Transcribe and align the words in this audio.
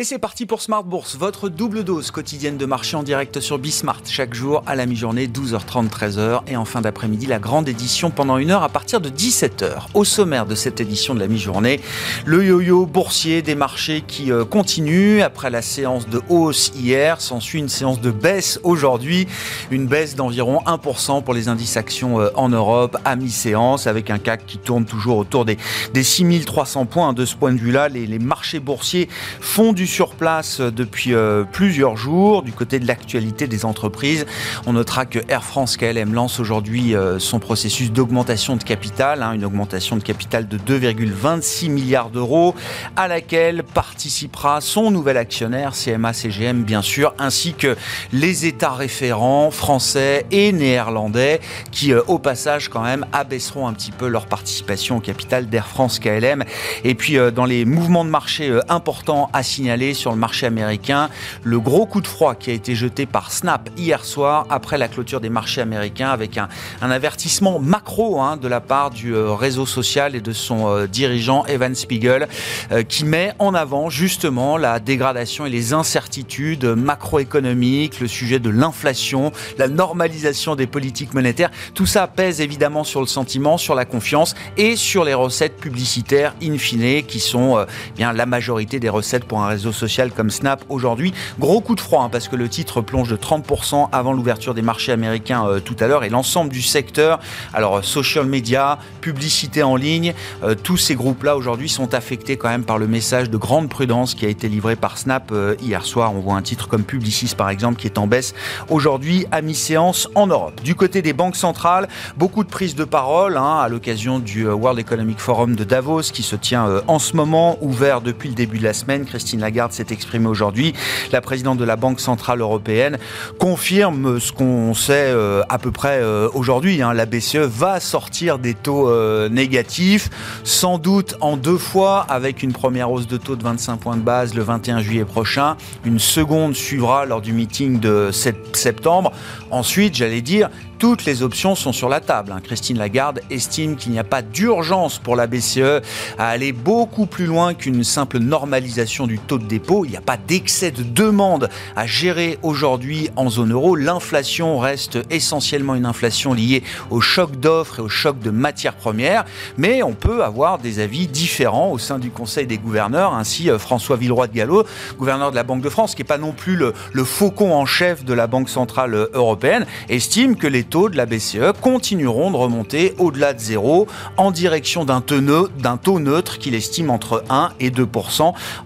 Et 0.00 0.04
c'est 0.04 0.18
parti 0.18 0.46
pour 0.46 0.62
Smart 0.62 0.82
Bourse, 0.82 1.18
votre 1.18 1.50
double 1.50 1.84
dose 1.84 2.10
quotidienne 2.10 2.56
de 2.56 2.64
marché 2.64 2.96
en 2.96 3.02
direct 3.02 3.38
sur 3.40 3.58
Bismart, 3.58 4.00
chaque 4.06 4.32
jour 4.32 4.62
à 4.66 4.74
la 4.74 4.86
mi-journée, 4.86 5.26
12h30, 5.26 5.90
13h, 5.90 6.40
et 6.46 6.56
en 6.56 6.64
fin 6.64 6.80
d'après-midi, 6.80 7.26
la 7.26 7.38
grande 7.38 7.68
édition 7.68 8.10
pendant 8.10 8.38
une 8.38 8.50
heure 8.50 8.62
à 8.62 8.70
partir 8.70 9.02
de 9.02 9.10
17h. 9.10 9.88
Au 9.92 10.06
sommaire 10.06 10.46
de 10.46 10.54
cette 10.54 10.80
édition 10.80 11.14
de 11.14 11.20
la 11.20 11.28
mi-journée, 11.28 11.82
le 12.24 12.42
yo-yo 12.42 12.86
boursier 12.86 13.42
des 13.42 13.54
marchés 13.54 14.00
qui 14.00 14.32
euh, 14.32 14.46
continue. 14.46 15.20
Après 15.20 15.50
la 15.50 15.60
séance 15.60 16.08
de 16.08 16.22
hausse 16.30 16.72
hier, 16.74 17.20
s'ensuit 17.20 17.58
une 17.58 17.68
séance 17.68 18.00
de 18.00 18.10
baisse 18.10 18.58
aujourd'hui, 18.62 19.28
une 19.70 19.86
baisse 19.86 20.16
d'environ 20.16 20.62
1% 20.64 21.22
pour 21.22 21.34
les 21.34 21.48
indices 21.48 21.76
actions 21.76 22.22
euh, 22.22 22.30
en 22.36 22.48
Europe 22.48 22.96
à 23.04 23.16
mi-séance, 23.16 23.86
avec 23.86 24.08
un 24.08 24.18
CAC 24.18 24.46
qui 24.46 24.56
tourne 24.56 24.86
toujours 24.86 25.18
autour 25.18 25.44
des, 25.44 25.58
des 25.92 26.04
6300 26.04 26.86
points. 26.86 27.12
De 27.12 27.26
ce 27.26 27.36
point 27.36 27.52
de 27.52 27.58
vue-là, 27.58 27.90
les 27.90 28.18
marchés 28.18 28.60
boursiers 28.60 29.06
font 29.40 29.74
du 29.74 29.89
sur 29.90 30.14
place 30.14 30.60
depuis 30.60 31.14
euh, 31.14 31.42
plusieurs 31.44 31.96
jours. 31.96 32.42
Du 32.42 32.52
côté 32.52 32.78
de 32.78 32.86
l'actualité 32.86 33.48
des 33.48 33.64
entreprises, 33.64 34.24
on 34.66 34.74
notera 34.74 35.04
que 35.04 35.18
Air 35.28 35.42
France 35.42 35.76
KLM 35.76 36.14
lance 36.14 36.38
aujourd'hui 36.38 36.94
euh, 36.94 37.18
son 37.18 37.40
processus 37.40 37.90
d'augmentation 37.90 38.56
de 38.56 38.62
capital, 38.62 39.22
hein, 39.22 39.32
une 39.32 39.44
augmentation 39.44 39.96
de 39.96 40.02
capital 40.02 40.46
de 40.46 40.58
2,26 40.58 41.70
milliards 41.70 42.10
d'euros, 42.10 42.54
à 42.94 43.08
laquelle 43.08 43.64
participera 43.64 44.60
son 44.60 44.92
nouvel 44.92 45.16
actionnaire, 45.16 45.72
CMA 45.72 46.12
CGM 46.12 46.62
bien 46.62 46.82
sûr, 46.82 47.12
ainsi 47.18 47.54
que 47.54 47.76
les 48.12 48.46
États 48.46 48.72
référents 48.72 49.50
français 49.50 50.24
et 50.30 50.52
néerlandais, 50.52 51.40
qui 51.72 51.92
euh, 51.92 52.00
au 52.06 52.20
passage 52.20 52.68
quand 52.68 52.82
même 52.82 53.04
abaisseront 53.12 53.66
un 53.66 53.72
petit 53.72 53.92
peu 53.92 54.06
leur 54.06 54.26
participation 54.26 54.98
au 54.98 55.00
capital 55.00 55.48
d'Air 55.48 55.66
France 55.66 55.98
KLM. 55.98 56.44
Et 56.84 56.94
puis 56.94 57.18
dans 57.34 57.44
les 57.44 57.64
mouvements 57.64 58.04
de 58.04 58.10
marché 58.10 58.56
importants 58.68 59.28
à 59.32 59.42
signaler 59.42 59.79
sur 59.94 60.10
le 60.10 60.16
marché 60.16 60.46
américain 60.46 61.08
le 61.42 61.58
gros 61.58 61.86
coup 61.86 62.00
de 62.00 62.06
froid 62.06 62.34
qui 62.34 62.50
a 62.50 62.52
été 62.52 62.74
jeté 62.74 63.06
par 63.06 63.32
Snap 63.32 63.70
hier 63.76 64.04
soir 64.04 64.46
après 64.50 64.78
la 64.78 64.88
clôture 64.88 65.20
des 65.20 65.30
marchés 65.30 65.60
américains 65.60 66.10
avec 66.10 66.38
un, 66.38 66.48
avertissement 66.82 67.58
macro 67.60 68.20
hein, 68.20 68.36
de 68.36 68.48
la 68.48 68.60
part 68.60 68.90
du 68.90 69.14
euh, 69.14 69.32
réseau 69.32 69.64
social 69.64 70.14
et 70.14 70.20
de 70.20 70.32
son 70.32 70.68
euh, 70.68 70.86
dirigeant 70.86 71.46
Evan 71.46 71.74
Spiegel 71.74 72.28
euh, 72.72 72.82
qui 72.82 73.04
met 73.04 73.32
en 73.38 73.54
avant 73.54 73.90
justement 73.90 74.56
la 74.56 74.80
dégradation 74.80 75.46
et 75.46 75.50
les 75.50 75.72
incertitudes 75.72 76.64
macroéconomiques, 76.64 78.00
le 78.00 78.08
sujet 78.08 78.38
de 78.38 78.50
l'inflation, 78.50 79.32
la 79.56 79.68
normalisation 79.68 80.56
des 80.56 80.66
politiques 80.66 81.14
monétaires. 81.14 81.50
Tout 81.74 81.86
ça 81.86 82.06
pèse 82.06 82.40
évidemment 82.40 82.84
sur 82.84 83.00
le 83.00 83.06
sentiment, 83.06 83.56
sur 83.56 83.74
la 83.74 83.84
confiance 83.84 84.34
et 84.56 84.76
sur 84.76 85.04
les 85.04 85.14
recettes 85.14 85.56
publicitaires 85.56 86.34
in 86.42 86.58
fine 86.58 87.02
qui 87.06 87.20
sont 87.20 87.64
bien 87.96 88.12
la 88.12 88.26
majorité 88.26 88.80
des 88.80 88.88
recettes 88.88 89.24
pour 89.24 89.40
un 89.40 89.48
réseau 89.48 89.69
social 89.72 90.12
comme 90.12 90.30
Snap 90.30 90.64
aujourd'hui. 90.68 91.12
Gros 91.38 91.60
coup 91.60 91.74
de 91.74 91.80
froid 91.80 92.02
hein, 92.04 92.08
parce 92.10 92.28
que 92.28 92.36
le 92.36 92.48
titre 92.48 92.80
plonge 92.80 93.10
de 93.10 93.16
30% 93.16 93.88
avant 93.92 94.12
l'ouverture 94.12 94.54
des 94.54 94.62
marchés 94.62 94.92
américains 94.92 95.46
euh, 95.46 95.60
tout 95.60 95.76
à 95.80 95.86
l'heure 95.86 96.04
et 96.04 96.08
l'ensemble 96.08 96.50
du 96.50 96.62
secteur, 96.62 97.20
alors 97.52 97.78
euh, 97.78 97.82
social 97.82 98.26
media, 98.26 98.78
publicité 99.00 99.62
en 99.62 99.76
ligne, 99.76 100.14
euh, 100.42 100.54
tous 100.54 100.76
ces 100.76 100.94
groupes-là 100.94 101.36
aujourd'hui 101.36 101.68
sont 101.68 101.94
affectés 101.94 102.36
quand 102.36 102.48
même 102.48 102.64
par 102.64 102.78
le 102.78 102.86
message 102.86 103.30
de 103.30 103.36
grande 103.36 103.68
prudence 103.68 104.14
qui 104.14 104.26
a 104.26 104.28
été 104.28 104.48
livré 104.48 104.76
par 104.76 104.98
Snap 104.98 105.32
hier 105.60 105.84
soir. 105.84 106.14
On 106.14 106.20
voit 106.20 106.36
un 106.36 106.42
titre 106.42 106.68
comme 106.68 106.84
Publicis 106.84 107.34
par 107.36 107.50
exemple 107.50 107.78
qui 107.80 107.86
est 107.86 107.98
en 107.98 108.06
baisse 108.06 108.34
aujourd'hui 108.68 109.26
à 109.30 109.42
mi-séance 109.42 110.08
en 110.14 110.26
Europe. 110.26 110.60
Du 110.62 110.74
côté 110.74 111.02
des 111.02 111.12
banques 111.12 111.36
centrales, 111.36 111.88
beaucoup 112.16 112.44
de 112.44 112.48
prises 112.48 112.74
de 112.74 112.84
parole 112.84 113.36
hein, 113.36 113.58
à 113.60 113.68
l'occasion 113.68 114.18
du 114.18 114.48
World 114.48 114.78
Economic 114.78 115.18
Forum 115.18 115.56
de 115.56 115.64
Davos 115.64 116.02
qui 116.12 116.22
se 116.22 116.36
tient 116.36 116.82
en 116.86 116.98
ce 116.98 117.16
moment, 117.16 117.58
ouvert 117.60 118.00
depuis 118.00 118.28
le 118.28 118.34
début 118.34 118.58
de 118.58 118.64
la 118.64 118.72
semaine. 118.72 119.04
Christine 119.04 119.40
Lagarde 119.40 119.59
s'est 119.68 119.86
exprimée 119.90 120.26
aujourd'hui. 120.26 120.72
La 121.12 121.20
présidente 121.20 121.58
de 121.58 121.64
la 121.64 121.76
Banque 121.76 122.00
Centrale 122.00 122.40
Européenne 122.40 122.98
confirme 123.38 124.18
ce 124.18 124.32
qu'on 124.32 124.74
sait 124.74 125.10
euh, 125.12 125.42
à 125.48 125.58
peu 125.58 125.70
près 125.70 125.98
euh, 126.00 126.28
aujourd'hui. 126.34 126.82
Hein. 126.82 126.94
La 126.94 127.06
BCE 127.06 127.36
va 127.36 127.80
sortir 127.80 128.38
des 128.38 128.54
taux 128.54 128.88
euh, 128.88 129.28
négatifs, 129.28 130.08
sans 130.44 130.78
doute 130.78 131.16
en 131.20 131.36
deux 131.36 131.58
fois, 131.58 132.06
avec 132.08 132.42
une 132.42 132.52
première 132.52 132.90
hausse 132.90 133.06
de 133.06 133.16
taux 133.16 133.36
de 133.36 133.42
25 133.42 133.76
points 133.76 133.96
de 133.96 134.02
base 134.02 134.34
le 134.34 134.42
21 134.42 134.80
juillet 134.80 135.04
prochain. 135.04 135.56
Une 135.84 135.98
seconde 135.98 136.54
suivra 136.54 137.04
lors 137.04 137.20
du 137.20 137.32
meeting 137.32 137.80
de 137.80 138.10
septembre. 138.52 139.12
Ensuite, 139.50 139.94
j'allais 139.94 140.22
dire, 140.22 140.48
toutes 140.80 141.04
les 141.04 141.22
options 141.22 141.54
sont 141.54 141.74
sur 141.74 141.90
la 141.90 142.00
table. 142.00 142.32
Hein. 142.32 142.40
Christine 142.42 142.78
Lagarde 142.78 143.20
estime 143.30 143.76
qu'il 143.76 143.92
n'y 143.92 143.98
a 143.98 144.04
pas 144.04 144.22
d'urgence 144.22 144.98
pour 144.98 145.14
la 145.14 145.26
BCE 145.26 145.82
à 146.16 146.28
aller 146.28 146.52
beaucoup 146.52 147.04
plus 147.04 147.26
loin 147.26 147.52
qu'une 147.52 147.84
simple 147.84 148.18
normalisation 148.18 149.06
du 149.06 149.18
taux 149.18 149.36
de 149.36 149.44
dépôt. 149.44 149.84
Il 149.84 149.90
n'y 149.90 149.98
a 149.98 150.00
pas 150.00 150.16
d'excès 150.16 150.70
de 150.70 150.82
demande 150.82 151.50
à 151.76 151.86
gérer 151.86 152.38
aujourd'hui 152.42 153.10
en 153.16 153.28
zone 153.28 153.52
euro. 153.52 153.76
L'inflation 153.76 154.58
reste 154.58 154.98
essentiellement 155.10 155.74
une 155.74 155.84
inflation 155.84 156.32
liée 156.32 156.62
au 156.88 157.02
choc 157.02 157.38
d'offres 157.38 157.80
et 157.80 157.82
au 157.82 157.90
choc 157.90 158.18
de 158.18 158.30
matières 158.30 158.74
premières. 158.74 159.26
Mais 159.58 159.82
on 159.82 159.92
peut 159.92 160.24
avoir 160.24 160.56
des 160.56 160.78
avis 160.78 161.08
différents 161.08 161.72
au 161.72 161.78
sein 161.78 161.98
du 161.98 162.10
Conseil 162.10 162.46
des 162.46 162.56
gouverneurs. 162.56 163.12
Ainsi, 163.12 163.50
euh, 163.50 163.58
François 163.58 163.98
Villeroy 163.98 164.28
de 164.28 164.32
Gallo, 164.32 164.64
gouverneur 164.96 165.30
de 165.30 165.36
la 165.36 165.42
Banque 165.42 165.60
de 165.60 165.68
France, 165.68 165.94
qui 165.94 166.00
n'est 166.00 166.08
pas 166.08 166.16
non 166.16 166.32
plus 166.32 166.56
le, 166.56 166.72
le 166.94 167.04
faucon 167.04 167.52
en 167.52 167.66
chef 167.66 168.02
de 168.02 168.14
la 168.14 168.26
Banque 168.26 168.48
centrale 168.48 168.94
euh, 168.94 169.10
européenne, 169.12 169.66
estime 169.90 170.36
que 170.36 170.46
les 170.46 170.69
taux 170.70 170.88
de 170.88 170.96
la 170.96 171.04
BCE 171.04 171.52
continueront 171.60 172.30
de 172.30 172.36
remonter 172.36 172.94
au-delà 172.98 173.34
de 173.34 173.40
zéro 173.40 173.88
en 174.16 174.30
direction 174.30 174.84
d'un 174.84 175.00
taux 175.00 176.00
neutre 176.00 176.38
qu'il 176.38 176.54
estime 176.54 176.90
entre 176.90 177.24
1 177.28 177.50
et 177.58 177.70
2 177.70 177.88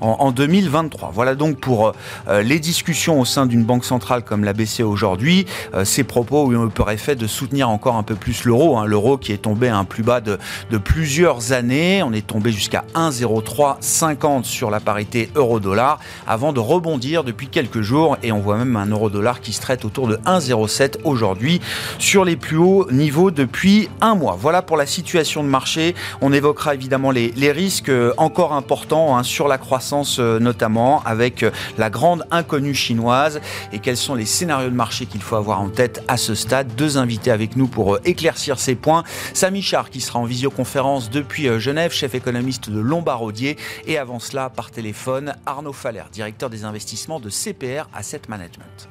en, 0.01 0.31
2023. 0.31 1.11
Voilà 1.15 1.35
donc 1.35 1.59
pour 1.59 1.93
euh, 2.29 2.43
les 2.43 2.61
discussions 2.61 3.21
au 3.21 3.25
sein 3.25 3.47
d'une 3.47 3.65
banque 3.65 3.85
centrale 3.85 4.23
comme 4.23 4.45
la 4.45 4.53
BCE 4.53 4.81
aujourd'hui. 4.81 5.47
Euh, 5.75 5.85
ces 5.85 6.05
propos 6.05 6.47
ont 6.47 6.67
eu 6.67 6.69
pour 6.69 6.91
effet 6.91 7.17
de 7.17 7.27
soutenir 7.27 7.71
encore 7.71 7.97
un 7.97 8.03
peu 8.03 8.15
plus 8.15 8.45
l'euro. 8.45 8.77
Hein. 8.77 8.85
l'euro 8.85 9.17
qui 9.17 9.33
est 9.33 9.39
tombé 9.39 9.69
à 9.69 9.79
un 9.79 9.85
plus 9.85 10.03
bas 10.03 10.21
de 10.21 10.39
plusieurs 10.79 11.53
années. 11.53 12.03
On 12.03 12.13
est 12.13 12.27
tombé 12.27 12.53
jusqu'à 12.53 12.85
1,0350 12.95 14.45
sur 14.45 14.71
la 14.71 14.81
parité 14.81 15.31
euro-dollar 15.35 15.99
avant 16.27 16.53
de 16.53 16.61
rebondir 16.61 17.25
depuis 17.25 17.49
quelques 17.49 17.81
jours 17.81 18.19
et 18.23 18.31
on 18.31 18.41
voit 18.41 18.59
même 18.59 18.77
un 18.77 18.87
euro-dollar 18.87 19.41
qui 19.41 19.53
se 19.53 19.61
traite 19.61 19.85
autour 19.85 20.07
de 20.07 20.17
1,07 20.27 20.99
aujourd'hui 21.05 21.61
sur 21.99 22.25
les 22.25 22.37
plus 22.37 22.57
hauts 22.57 22.87
niveaux 22.91 23.31
depuis 23.31 23.89
un 24.01 24.15
mois. 24.15 24.37
Voilà 24.39 24.63
pour 24.63 24.77
la 24.77 24.87
situation 24.87 25.43
de 25.43 25.49
marché. 25.49 25.95
On 26.21 26.33
évoquera 26.33 26.75
évidemment 26.75 27.11
les, 27.11 27.33
risques 27.53 27.89
euh, 27.89 28.13
encore 28.17 28.53
importants 28.53 29.17
hein, 29.17 29.23
sur 29.23 29.49
la 29.49 29.59
croissance 29.59 30.19
euh, 30.19 30.39
notamment 30.39 31.03
avec 31.05 31.43
euh, 31.43 31.51
la 31.79 31.91
grande 31.91 32.25
inconnue 32.31 32.75
chinoise 32.75 33.41
et 33.73 33.79
quels 33.79 33.97
sont 33.97 34.15
les 34.15 34.25
scénarios 34.25 34.71
de 34.71 34.75
marché 34.75 35.07
qu'il 35.07 35.23
faut 35.23 35.37
avoir 35.37 35.61
en 35.61 35.69
tête 35.69 36.03
à 36.09 36.17
ce 36.17 36.35
stade? 36.35 36.75
Deux 36.75 36.99
invités 36.99 37.31
avec 37.31 37.57
nous 37.57 37.67
pour 37.67 37.99
éclaircir 38.05 38.59
ces 38.59 38.75
points. 38.75 39.05
Samy 39.35 39.63
Char 39.63 39.91
qui 39.91 40.01
sera 40.01 40.19
en 40.19 40.25
visioconférence 40.25 41.11
depuis 41.11 41.49
Genève, 41.61 41.93
chef 41.93 42.15
économiste 42.15 42.71
de 42.71 42.81
Lombardier 42.81 43.57
et 43.87 43.99
avant 43.99 44.19
cela 44.19 44.51
par 44.51 44.71
téléphone 44.71 45.35
Arnaud 45.47 45.73
Faller, 45.73 46.05
directeur 46.13 46.51
des 46.51 46.65
investissements 46.65 47.21
de 47.21 47.31
CPR 47.31 47.89
Asset 47.95 48.23
Management. 48.29 48.89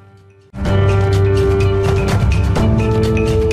Thank 2.94 3.18
you. 3.18 3.43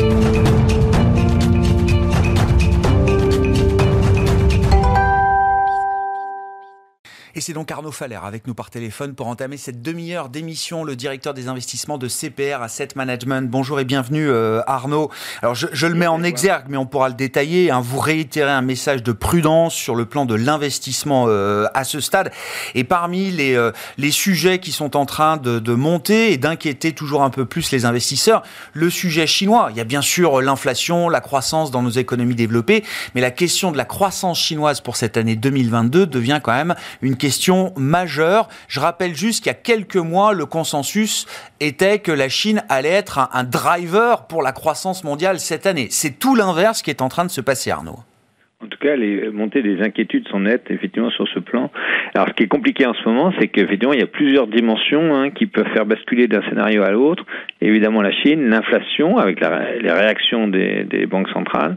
Et 7.33 7.39
c'est 7.39 7.53
donc 7.53 7.71
Arnaud 7.71 7.93
Faller 7.93 8.19
avec 8.21 8.45
nous 8.45 8.53
par 8.53 8.69
téléphone 8.69 9.15
pour 9.15 9.27
entamer 9.27 9.55
cette 9.55 9.81
demi-heure 9.81 10.27
d'émission, 10.27 10.83
le 10.83 10.97
directeur 10.97 11.33
des 11.33 11.47
investissements 11.47 11.97
de 11.97 12.09
CPR 12.09 12.61
Asset 12.61 12.89
Management. 12.95 13.49
Bonjour 13.49 13.79
et 13.79 13.85
bienvenue 13.85 14.27
euh, 14.27 14.61
Arnaud. 14.67 15.09
Alors 15.41 15.55
je, 15.55 15.87
le 15.87 15.95
mets 15.95 16.07
en 16.07 16.23
exergue, 16.23 16.65
mais 16.67 16.75
on 16.75 16.85
pourra 16.85 17.07
le 17.07 17.15
détailler. 17.15 17.71
Hein. 17.71 17.79
Vous 17.79 17.99
réitérez 17.99 18.51
un 18.51 18.61
message 18.61 19.01
de 19.01 19.13
prudence 19.13 19.73
sur 19.73 19.95
le 19.95 20.03
plan 20.03 20.25
de 20.25 20.35
l'investissement 20.35 21.27
euh, 21.29 21.67
à 21.73 21.85
ce 21.85 22.01
stade. 22.01 22.33
Et 22.75 22.83
parmi 22.83 23.31
les, 23.31 23.55
euh, 23.55 23.71
les 23.97 24.11
sujets 24.11 24.59
qui 24.59 24.73
sont 24.73 24.97
en 24.97 25.05
train 25.05 25.37
de, 25.37 25.59
de 25.59 25.73
monter 25.73 26.33
et 26.33 26.37
d'inquiéter 26.37 26.91
toujours 26.91 27.23
un 27.23 27.29
peu 27.29 27.45
plus 27.45 27.71
les 27.71 27.85
investisseurs, 27.85 28.43
le 28.73 28.89
sujet 28.89 29.25
chinois. 29.25 29.69
Il 29.71 29.77
y 29.77 29.81
a 29.81 29.85
bien 29.85 30.01
sûr 30.01 30.41
l'inflation, 30.41 31.07
la 31.07 31.21
croissance 31.21 31.71
dans 31.71 31.81
nos 31.81 31.91
économies 31.91 32.35
développées, 32.35 32.83
mais 33.15 33.21
la 33.21 33.31
question 33.31 33.71
de 33.71 33.77
la 33.77 33.85
croissance 33.85 34.37
chinoise 34.37 34.81
pour 34.81 34.97
cette 34.97 35.15
année 35.15 35.37
2022 35.37 36.07
devient 36.07 36.41
quand 36.43 36.51
même 36.51 36.75
une 37.01 37.15
question 37.15 37.30
majeure. 37.77 38.47
Je 38.67 38.79
rappelle 38.79 39.15
juste 39.15 39.43
qu'il 39.43 39.51
y 39.51 39.55
a 39.55 39.59
quelques 39.59 39.95
mois, 39.95 40.33
le 40.33 40.45
consensus 40.45 41.25
était 41.59 41.99
que 41.99 42.11
la 42.11 42.29
Chine 42.29 42.63
allait 42.69 42.89
être 42.89 43.29
un, 43.33 43.43
driver 43.43 44.27
pour 44.27 44.43
la 44.43 44.51
croissance 44.51 45.03
mondiale 45.03 45.39
cette 45.39 45.65
année. 45.65 45.87
C'est 45.89 46.19
tout 46.19 46.35
l'inverse 46.35 46.81
qui 46.81 46.89
est 46.89 47.01
en 47.01 47.09
train 47.09 47.25
de 47.25 47.31
se 47.31 47.41
passer, 47.41 47.71
Arnaud. 47.71 47.99
En 48.63 48.67
tout 48.67 48.77
cas, 48.77 48.95
les 48.95 49.29
montées 49.31 49.63
des 49.63 49.81
inquiétudes 49.81 50.27
sont 50.27 50.41
nettes, 50.41 50.69
effectivement, 50.69 51.09
sur 51.09 51.27
ce 51.29 51.39
plan. 51.39 51.71
Alors, 52.13 52.27
ce 52.27 52.33
qui 52.33 52.43
est 52.43 52.47
compliqué 52.47 52.85
en 52.85 52.93
ce 52.93 53.09
moment, 53.09 53.33
c'est 53.39 53.47
qu'effectivement, 53.47 53.93
il 53.93 53.99
y 53.99 54.03
a 54.03 54.07
plusieurs 54.07 54.45
dimensions 54.45 55.15
hein, 55.15 55.31
qui 55.31 55.47
peuvent 55.47 55.71
faire 55.73 55.87
basculer 55.87 56.27
d'un 56.27 56.43
scénario 56.43 56.83
à 56.83 56.91
l'autre. 56.91 57.25
Évidemment, 57.59 58.03
la 58.03 58.11
Chine, 58.11 58.49
l'inflation, 58.49 59.17
avec 59.17 59.39
les 59.39 59.91
réactions 59.91 60.47
des, 60.47 60.83
des 60.83 61.07
banques 61.07 61.29
centrales, 61.29 61.75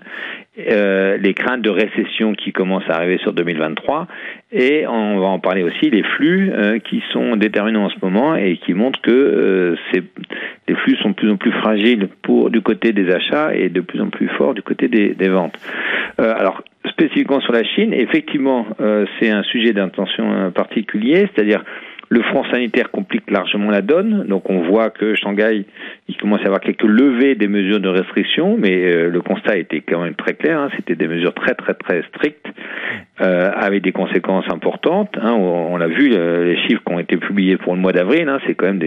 euh, 0.56 1.16
les 1.16 1.34
craintes 1.34 1.62
de 1.62 1.70
récession 1.70 2.32
qui 2.34 2.52
commencent 2.52 2.88
à 2.88 2.94
arriver 2.94 3.18
sur 3.18 3.32
2023 3.32 4.06
et 4.52 4.86
on 4.86 5.18
va 5.18 5.26
en 5.26 5.40
parler 5.40 5.64
aussi 5.64 5.90
les 5.90 6.04
flux 6.04 6.52
euh, 6.52 6.78
qui 6.78 7.02
sont 7.12 7.34
déterminants 7.34 7.86
en 7.86 7.88
ce 7.88 7.96
moment 8.00 8.36
et 8.36 8.56
qui 8.58 8.72
montrent 8.72 9.00
que 9.00 9.10
euh, 9.10 9.76
les 10.68 10.74
flux 10.76 10.94
sont 10.98 11.12
plus 11.12 11.28
en 11.28 11.36
plus 11.36 11.50
fragiles 11.50 12.08
pour 12.22 12.50
du 12.50 12.60
côté 12.60 12.92
des 12.92 13.12
achats 13.12 13.52
et 13.52 13.68
de 13.68 13.80
plus 13.80 14.00
en 14.00 14.10
plus 14.10 14.28
forts 14.28 14.54
du 14.54 14.62
côté 14.62 14.86
des, 14.86 15.14
des 15.14 15.28
ventes. 15.28 15.58
Euh, 16.20 16.32
alors 16.36 16.62
spécifiquement 16.88 17.40
sur 17.40 17.52
la 17.52 17.64
Chine, 17.64 17.92
effectivement 17.92 18.66
c'est 19.18 19.30
un 19.30 19.42
sujet 19.42 19.72
d'intention 19.72 20.52
particulier, 20.52 21.28
c'est-à-dire 21.34 21.64
le 22.08 22.22
front 22.22 22.44
sanitaire 22.50 22.90
complique 22.90 23.30
largement 23.30 23.70
la 23.70 23.82
donne. 23.82 24.26
Donc 24.28 24.50
on 24.50 24.62
voit 24.62 24.90
que 24.90 25.14
Shanghai, 25.14 25.64
il 26.08 26.16
commence 26.16 26.40
à 26.42 26.46
avoir 26.46 26.60
quelques 26.60 26.82
levées 26.82 27.34
des 27.34 27.48
mesures 27.48 27.80
de 27.80 27.88
restriction, 27.88 28.56
mais 28.58 28.84
euh, 28.84 29.10
le 29.10 29.20
constat 29.20 29.56
était 29.56 29.80
quand 29.80 30.02
même 30.02 30.14
très 30.14 30.34
clair. 30.34 30.58
Hein. 30.58 30.68
C'était 30.76 30.94
des 30.94 31.08
mesures 31.08 31.34
très 31.34 31.54
très 31.54 31.74
très 31.74 32.02
strictes, 32.08 32.46
euh, 33.20 33.50
avec 33.54 33.82
des 33.82 33.92
conséquences 33.92 34.44
importantes. 34.50 35.16
Hein. 35.20 35.32
On, 35.32 35.76
l'a 35.76 35.88
vu, 35.88 36.12
euh, 36.12 36.44
les 36.44 36.56
chiffres 36.66 36.82
qui 36.86 36.92
ont 36.92 36.98
été 36.98 37.16
publiés 37.16 37.56
pour 37.56 37.74
le 37.74 37.80
mois 37.80 37.92
d'avril, 37.92 38.28
hein, 38.28 38.38
c'est 38.46 38.54
quand 38.54 38.66
même 38.66 38.82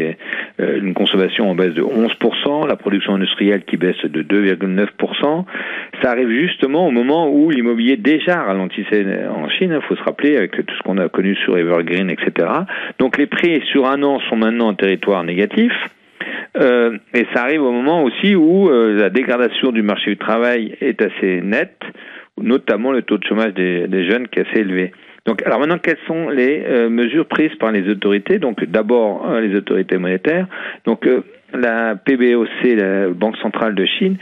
une 0.60 0.94
consommation 0.94 1.50
en 1.50 1.56
baisse 1.56 1.74
de 1.74 1.82
11%, 1.82 2.68
la 2.68 2.76
production 2.76 3.16
industrielle 3.16 3.64
qui 3.64 3.78
baisse 3.78 4.04
de 4.04 4.22
2,9%. 4.22 5.46
Ça 6.02 6.12
arrive 6.12 6.30
justement 6.30 6.88
au 6.88 6.92
moment 6.92 7.30
où 7.30 7.50
l'immobilier 7.50 7.98
déjà 7.98 8.44
ralentissait 8.44 9.06
en 9.28 9.50
Chine. 9.50 9.74
Il 9.76 9.88
faut 9.88 9.96
se 9.96 10.04
rappeler 10.04 10.38
avec 10.38 10.52
tout 10.52 10.76
ce 10.76 10.84
qu'on 10.84 10.98
a 10.98 11.10
connu 11.10 11.36
sur 11.36 11.58
Evergreen, 11.58 12.10
etc. 12.10 12.48
donc 13.08 13.18
les 13.18 13.28
prix 13.28 13.62
sur 13.72 13.86
un 13.86 14.04
an 14.04 14.20
sont 14.30 14.36
maintenant 14.36 14.68
en 14.68 14.74
territoire 14.74 15.24
négatif. 15.24 15.72
Euh, 16.58 16.98
et 17.14 17.26
ça 17.34 17.44
arrive 17.44 17.64
au 17.64 17.72
moment 17.72 18.04
aussi 18.04 18.36
où 18.36 18.70
euh, 18.70 19.00
la 19.00 19.10
dégradation 19.10 19.72
du 19.72 19.82
marché 19.82 20.12
du 20.12 20.18
travail 20.18 20.76
est 20.82 21.02
assez 21.02 21.40
nette, 21.40 21.80
notamment 22.38 22.92
le 22.92 23.04
taux 23.04 23.18
de 23.18 23.24
chômage 23.24 23.54
des, 23.54 24.10
jeunes 24.10 24.28
qui 24.28 24.40
est 24.40 24.50
assez 24.50 24.60
élevé. 24.60 24.92
Donc, 25.26 25.42
alors 25.44 25.62
maintenant, 25.62 25.78
quelles 25.78 26.04
sont 26.06 26.28
les 26.28 26.66
euh, 26.68 26.90
mesures 26.90 27.28
prises 27.28 27.56
par 27.62 27.72
les 27.72 27.88
autorités? 27.90 28.40
Donc, 28.40 28.62
d'abord 28.66 29.40
les 29.40 29.56
autorités 29.56 29.98
monétaires. 29.98 30.48
Donc, 30.84 31.08
la 31.54 31.96
PBOC, 31.96 32.76
la 32.76 33.08
Banque 33.08 33.38
centrale 33.38 33.74
de 33.74 33.86
Chine, 33.86 34.18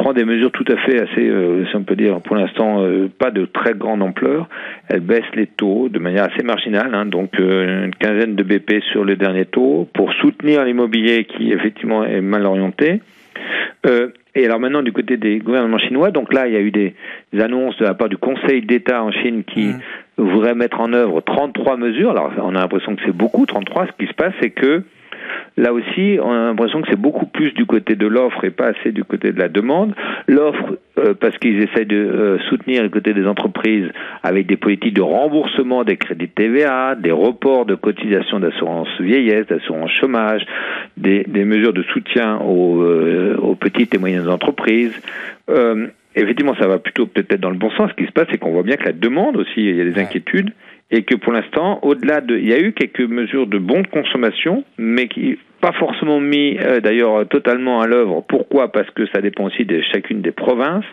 prend 0.00 0.14
des 0.14 0.24
mesures 0.24 0.50
tout 0.50 0.64
à 0.66 0.76
fait 0.76 0.98
assez, 0.98 1.28
euh, 1.28 1.66
si 1.66 1.76
on 1.76 1.82
peut 1.82 1.94
dire, 1.94 2.20
pour 2.22 2.34
l'instant, 2.34 2.82
euh, 2.82 3.08
pas 3.18 3.30
de 3.30 3.44
très 3.44 3.74
grande 3.74 4.02
ampleur. 4.02 4.48
Elle 4.88 5.00
baisse 5.00 5.28
les 5.34 5.46
taux 5.46 5.90
de 5.90 5.98
manière 5.98 6.24
assez 6.24 6.42
marginale, 6.42 6.94
hein, 6.94 7.04
donc 7.04 7.38
euh, 7.38 7.84
une 7.84 7.94
quinzaine 7.94 8.34
de 8.34 8.42
BP 8.42 8.82
sur 8.92 9.04
le 9.04 9.16
dernier 9.16 9.44
taux 9.44 9.88
pour 9.92 10.12
soutenir 10.14 10.64
l'immobilier 10.64 11.24
qui 11.24 11.52
effectivement 11.52 12.04
est 12.04 12.22
mal 12.22 12.46
orienté. 12.46 13.00
et 14.34 14.44
alors 14.46 14.60
maintenant 14.60 14.82
du 14.82 14.92
côté 14.92 15.16
des 15.16 15.38
gouvernements 15.38 15.78
chinois, 15.78 16.10
donc 16.10 16.32
là 16.32 16.46
il 16.46 16.54
y 16.54 16.56
a 16.56 16.60
eu 16.60 16.70
des, 16.70 16.94
annonces 17.38 17.76
de 17.78 17.84
la 17.84 17.94
part 17.94 18.08
du 18.08 18.16
Conseil 18.16 18.62
d'État 18.62 19.02
en 19.02 19.12
Chine 19.12 19.44
qui 19.44 19.66
mmh. 19.66 19.80
voudrait 20.16 20.54
mettre 20.54 20.80
en 20.80 20.92
œuvre 20.94 21.20
33 21.20 21.76
mesures. 21.76 22.12
Alors 22.12 22.32
on 22.38 22.54
a 22.54 22.60
l'impression 22.60 22.96
que 22.96 23.02
c'est 23.04 23.16
beaucoup, 23.16 23.44
33. 23.44 23.86
Ce 23.86 23.92
qui 23.98 24.06
se 24.06 24.14
passe, 24.14 24.32
c'est 24.40 24.50
que 24.50 24.82
Là 25.56 25.72
aussi, 25.72 26.18
on 26.22 26.30
a 26.30 26.46
l'impression 26.46 26.80
que 26.80 26.88
c'est 26.90 27.00
beaucoup 27.00 27.26
plus 27.26 27.52
du 27.52 27.66
côté 27.66 27.96
de 27.96 28.06
l'offre 28.06 28.44
et 28.44 28.50
pas 28.50 28.68
assez 28.68 28.92
du 28.92 29.04
côté 29.04 29.32
de 29.32 29.38
la 29.38 29.48
demande. 29.48 29.94
L'offre, 30.26 30.78
euh, 30.98 31.14
parce 31.14 31.36
qu'ils 31.38 31.62
essaient 31.62 31.84
de 31.84 31.96
euh, 31.96 32.38
soutenir 32.48 32.82
le 32.82 32.88
côté 32.88 33.12
des 33.12 33.26
entreprises 33.26 33.88
avec 34.22 34.46
des 34.46 34.56
politiques 34.56 34.94
de 34.94 35.02
remboursement 35.02 35.84
des 35.84 35.96
crédits 35.96 36.28
de 36.28 36.32
TVA, 36.32 36.94
des 36.94 37.12
reports 37.12 37.66
de 37.66 37.74
cotisations 37.74 38.40
d'assurance 38.40 38.88
vieillesse, 39.00 39.46
d'assurance 39.48 39.90
chômage, 40.00 40.46
des, 40.96 41.24
mesures 41.44 41.72
de 41.72 41.82
soutien 41.82 42.38
aux, 42.38 42.82
euh, 42.82 43.36
aux, 43.36 43.54
petites 43.54 43.94
et 43.94 43.98
moyennes 43.98 44.28
entreprises. 44.28 44.94
effectivement, 46.14 46.54
ça 46.54 46.68
va 46.68 46.78
plutôt 46.78 47.06
peut-être 47.06 47.40
dans 47.40 47.50
le 47.50 47.58
bon 47.58 47.70
sens. 47.72 47.90
Ce 47.90 47.96
qui 47.96 48.06
se 48.06 48.12
passe, 48.12 48.26
c'est 48.30 48.38
qu'on 48.38 48.52
voit 48.52 48.62
bien 48.62 48.76
que 48.76 48.84
la 48.84 48.92
demande 48.92 49.36
aussi, 49.36 49.56
il 49.56 49.76
y 49.76 49.80
a 49.80 49.84
des 49.84 49.98
inquiétudes 49.98 50.52
et 50.90 51.02
que 51.02 51.14
pour 51.14 51.32
l'instant, 51.32 51.78
au-delà 51.82 52.20
de, 52.20 52.36
il 52.36 52.48
y 52.48 52.52
a 52.52 52.58
eu 52.58 52.72
quelques 52.72 53.00
mesures 53.00 53.46
de 53.46 53.58
bon 53.58 53.80
de 53.82 53.86
consommation, 53.86 54.64
mais 54.78 55.08
qui 55.08 55.38
pas 55.60 55.72
forcément 55.72 56.20
mis 56.20 56.58
euh, 56.58 56.80
d'ailleurs 56.80 57.28
totalement 57.28 57.80
à 57.80 57.86
l'œuvre. 57.86 58.24
Pourquoi? 58.26 58.72
Parce 58.72 58.90
que 58.90 59.06
ça 59.12 59.20
dépend 59.20 59.44
aussi 59.44 59.64
de 59.64 59.80
chacune 59.92 60.22
des 60.22 60.32
provinces. 60.32 60.86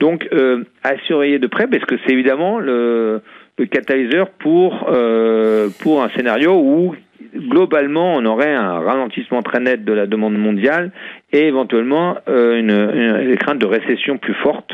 Donc 0.00 0.28
euh, 0.32 0.64
à 0.84 0.96
surveiller 1.06 1.38
de 1.38 1.46
près, 1.46 1.66
parce 1.66 1.84
que 1.84 1.96
c'est 2.04 2.12
évidemment 2.12 2.58
le, 2.58 3.20
le, 3.58 3.66
catalyseur 3.66 4.30
pour 4.30 4.86
euh, 4.90 5.68
pour 5.82 6.02
un 6.02 6.08
scénario 6.10 6.54
où 6.54 6.94
globalement 7.34 8.14
on 8.14 8.24
aurait 8.24 8.54
un 8.54 8.80
ralentissement 8.80 9.42
très 9.42 9.60
net 9.60 9.84
de 9.84 9.92
la 9.92 10.06
demande 10.06 10.36
mondiale 10.36 10.90
et 11.32 11.46
éventuellement 11.46 12.16
euh, 12.28 12.58
une, 12.58 12.70
une, 12.70 13.30
une 13.30 13.36
crainte 13.36 13.58
de 13.58 13.66
récession 13.66 14.18
plus 14.18 14.34
forte 14.34 14.72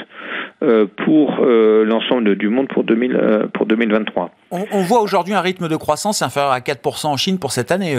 euh, 0.62 0.87
pour 1.05 1.41
euh, 1.41 1.85
l'ensemble 1.85 2.37
du 2.37 2.49
monde 2.49 2.69
pour, 2.69 2.85
2000, 2.85 3.17
euh, 3.17 3.47
pour 3.53 3.67
2023. 3.67 4.31
On, 4.53 4.83
voit 4.83 5.00
aujourd'hui 5.00 5.35
un 5.35 5.41
rythme 5.41 5.67
de 5.67 5.75
croissance 5.75 6.23
inférieur 6.23 6.53
à 6.53 6.61
4% 6.61 7.06
en 7.06 7.17
Chine 7.17 7.39
pour 7.41 7.50
cette 7.50 7.73
année, 7.73 7.97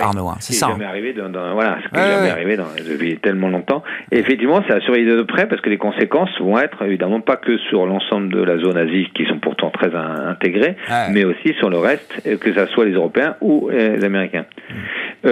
Arnaud. 0.00 0.26
Hein, 0.28 0.36
c'est 0.40 0.54
ça. 0.54 0.68
Jamais 0.68 0.86
hein. 0.86 0.88
arrivé 0.88 1.12
dans, 1.12 1.30
voilà, 1.52 1.78
ce 1.84 1.88
qui 1.88 1.94
n'est 1.94 2.10
jamais 2.10 2.30
arrivé 2.30 2.56
dans, 2.56 2.64
depuis 2.88 3.18
tellement 3.18 3.50
longtemps. 3.50 3.84
Et 4.10 4.18
effectivement, 4.18 4.62
c'est 4.66 4.72
à 4.72 4.80
surveiller 4.80 5.04
de 5.04 5.22
près 5.22 5.46
parce 5.46 5.60
que 5.60 5.68
les 5.68 5.76
conséquences 5.76 6.30
vont 6.40 6.58
être 6.58 6.82
évidemment 6.82 7.20
pas 7.20 7.36
que 7.36 7.58
sur 7.58 7.86
l'ensemble 7.86 8.32
de 8.32 8.42
la 8.42 8.56
zone 8.58 8.78
Asie, 8.78 9.08
qui 9.14 9.26
sont 9.26 9.38
pourtant 9.38 9.70
très 9.70 9.94
intégrés, 9.94 10.76
mais 11.10 11.24
aussi 11.24 11.54
sur 11.58 11.68
le 11.68 11.78
reste, 11.78 12.22
que 12.40 12.52
ce 12.52 12.66
soit 12.72 12.86
les 12.86 12.94
Européens 12.94 13.36
ou 13.42 13.70
les 13.72 14.04
Américains. 14.04 14.46
Mm. 15.24 15.28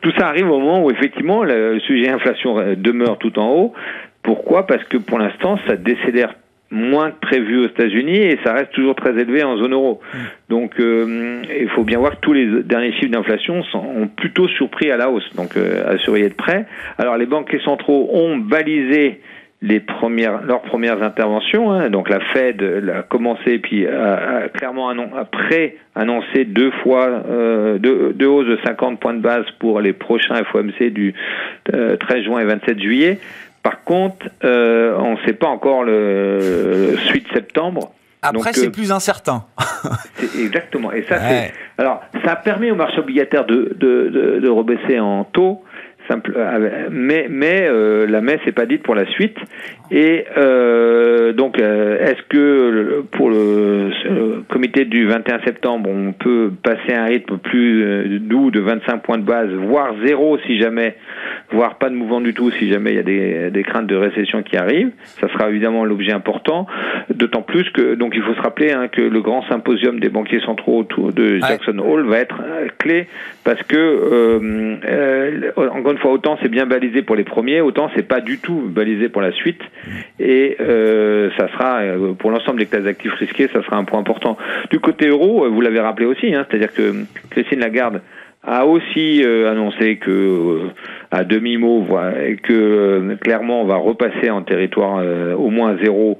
tout 0.00 0.12
ça 0.16 0.28
arrive 0.28 0.50
au 0.50 0.58
moment 0.58 0.84
où 0.84 0.90
effectivement 0.90 1.44
le 1.44 1.78
sujet 1.80 2.08
inflation 2.08 2.74
demeure 2.76 3.18
tout 3.18 3.38
en 3.38 3.50
haut. 3.50 3.74
Pourquoi? 4.22 4.66
Parce 4.66 4.84
que 4.84 4.96
pour 4.98 5.18
l'instant, 5.18 5.58
ça 5.66 5.76
décélère 5.76 6.34
moins 6.72 7.10
que 7.10 7.20
prévu 7.20 7.58
aux 7.58 7.66
États-Unis 7.66 8.16
et 8.16 8.38
ça 8.42 8.54
reste 8.54 8.72
toujours 8.72 8.94
très 8.94 9.10
élevé 9.10 9.44
en 9.44 9.58
zone 9.58 9.74
euro. 9.74 10.00
Donc 10.48 10.80
euh, 10.80 11.42
il 11.60 11.68
faut 11.68 11.84
bien 11.84 11.98
voir 11.98 12.12
que 12.12 12.20
tous 12.22 12.32
les 12.32 12.62
derniers 12.62 12.92
chiffres 12.94 13.12
d'inflation 13.12 13.62
ont 13.74 14.08
plutôt 14.08 14.48
surpris 14.48 14.90
à 14.90 14.96
la 14.96 15.10
hausse, 15.10 15.28
donc 15.36 15.56
euh, 15.56 15.94
à 15.94 15.98
surveiller 15.98 16.30
de 16.30 16.34
près. 16.34 16.64
Alors 16.96 17.18
les 17.18 17.26
banques 17.26 17.54
centraux 17.62 18.08
ont 18.12 18.38
balisé 18.38 19.20
les 19.62 19.80
premières, 19.80 20.42
leurs 20.42 20.62
premières 20.62 21.02
interventions. 21.02 21.72
Hein. 21.72 21.88
Donc 21.88 22.08
la 22.08 22.20
Fed 22.32 22.62
a 22.94 23.02
commencé 23.02 23.58
puis 23.58 23.86
a, 23.86 24.48
clairement 24.52 24.90
après 25.16 25.76
annoncé 25.94 26.44
deux 26.44 26.72
fois 26.82 27.06
euh, 27.06 27.78
deux, 27.78 28.12
deux, 28.12 28.26
hausses 28.26 28.48
de 28.48 28.58
50 28.64 28.98
points 28.98 29.14
de 29.14 29.20
base 29.20 29.44
pour 29.60 29.80
les 29.80 29.92
prochains 29.92 30.42
FOMC 30.44 30.90
du 30.90 31.14
13 31.64 32.24
juin 32.24 32.40
et 32.40 32.44
27 32.44 32.80
juillet. 32.80 33.18
Par 33.62 33.84
contre, 33.84 34.26
euh, 34.44 34.96
on 34.98 35.12
ne 35.12 35.18
sait 35.24 35.34
pas 35.34 35.46
encore 35.46 35.84
le, 35.84 36.96
suite 37.06 37.26
septembre. 37.32 37.92
Après, 38.20 38.52
c'est 38.52 38.68
euh, 38.68 38.70
plus 38.70 38.92
incertain. 38.92 39.44
exactement. 40.38 40.92
Et 40.92 41.02
ça, 41.08 41.18
c'est. 41.18 41.52
Alors, 41.78 42.02
ça 42.24 42.36
permet 42.36 42.70
au 42.70 42.76
marché 42.76 42.98
obligataire 42.98 43.44
de, 43.44 43.74
de, 43.76 44.08
de, 44.08 44.40
de 44.40 44.48
rebaisser 44.48 45.00
en 45.00 45.24
taux. 45.24 45.64
Simple, 46.08 46.32
euh, 46.36 46.88
mais 46.90 47.26
mais 47.30 47.68
euh, 47.68 48.06
la 48.06 48.20
messe 48.20 48.40
n'est 48.44 48.52
pas 48.52 48.66
dite 48.66 48.82
pour 48.82 48.94
la 48.94 49.06
suite. 49.12 49.36
Et 49.94 50.24
euh, 50.38 51.34
donc, 51.34 51.58
est-ce 51.58 52.22
que 52.30 53.04
pour 53.12 53.28
le, 53.28 53.90
comité 54.48 54.86
du 54.86 55.06
21 55.06 55.40
septembre, 55.40 55.90
on 55.90 56.12
peut 56.12 56.50
passer 56.62 56.94
à 56.94 57.02
un 57.02 57.06
rythme 57.06 57.36
plus 57.36 58.18
doux 58.20 58.50
de 58.50 58.60
25 58.60 59.02
points 59.02 59.18
de 59.18 59.24
base, 59.24 59.50
voire 59.50 59.94
zéro 60.02 60.38
si 60.46 60.58
jamais 60.58 60.96
voire 61.50 61.76
pas 61.76 61.90
de 61.90 61.94
mouvement 61.94 62.22
du 62.22 62.32
tout 62.32 62.50
si 62.52 62.70
jamais 62.70 62.92
il 62.92 62.96
y 62.96 63.00
a 63.00 63.02
des, 63.02 63.50
des 63.50 63.62
craintes 63.62 63.86
de 63.86 63.96
récession 63.96 64.42
qui 64.42 64.56
arrivent? 64.56 64.92
Ça 65.20 65.28
sera 65.28 65.50
évidemment 65.50 65.84
l'objet 65.84 66.12
important, 66.12 66.66
d'autant 67.12 67.42
plus 67.42 67.68
que 67.70 67.94
donc 67.94 68.14
il 68.14 68.22
faut 68.22 68.34
se 68.34 68.40
rappeler 68.40 68.72
hein, 68.72 68.88
que 68.88 69.02
le 69.02 69.20
grand 69.20 69.42
symposium 69.48 70.00
des 70.00 70.08
banquiers 70.08 70.40
centraux 70.40 70.78
autour 70.78 71.12
de 71.12 71.38
Jackson 71.38 71.78
Hole 71.78 72.06
va 72.06 72.18
être 72.18 72.40
euh, 72.42 72.68
clé 72.78 73.06
parce 73.44 73.62
que 73.64 73.76
euh, 73.76 74.76
euh, 74.88 75.50
encore 75.56 75.92
une 75.92 75.98
fois 75.98 76.12
autant 76.12 76.38
c'est 76.42 76.48
bien 76.48 76.66
balisé 76.66 77.02
pour 77.02 77.16
les 77.16 77.24
premiers, 77.24 77.60
autant 77.60 77.90
c'est 77.94 78.06
pas 78.06 78.20
du 78.20 78.38
tout 78.38 78.62
balisé 78.68 79.08
pour 79.08 79.22
la 79.22 79.32
suite 79.32 79.60
et 80.18 80.56
euh, 80.60 81.30
ça 81.36 81.48
sera 81.48 81.80
pour 82.18 82.30
l'ensemble 82.30 82.58
des 82.58 82.66
classes 82.66 82.84
d'actifs 82.84 83.14
risqués, 83.14 83.48
ça 83.52 83.62
sera 83.62 83.76
un 83.76 83.84
point 83.84 84.00
important. 84.00 84.36
Du 84.70 84.80
côté 84.80 85.08
euro, 85.08 85.48
vous 85.50 85.60
l'avez 85.60 85.80
rappelé 85.80 86.06
aussi, 86.06 86.34
hein, 86.34 86.46
c'est-à-dire 86.48 86.72
que 86.72 87.04
Christine 87.30 87.60
Lagarde 87.60 88.02
a 88.44 88.66
aussi 88.66 89.24
annoncé 89.24 89.96
que 89.96 90.70
à 91.12 91.24
demi-mot, 91.24 91.86
que 92.42 92.52
euh, 92.52 93.16
clairement 93.16 93.62
on 93.62 93.66
va 93.66 93.76
repasser 93.76 94.30
en 94.30 94.42
territoire 94.42 94.98
euh, 94.98 95.34
au 95.34 95.50
moins 95.50 95.76
zéro 95.82 96.18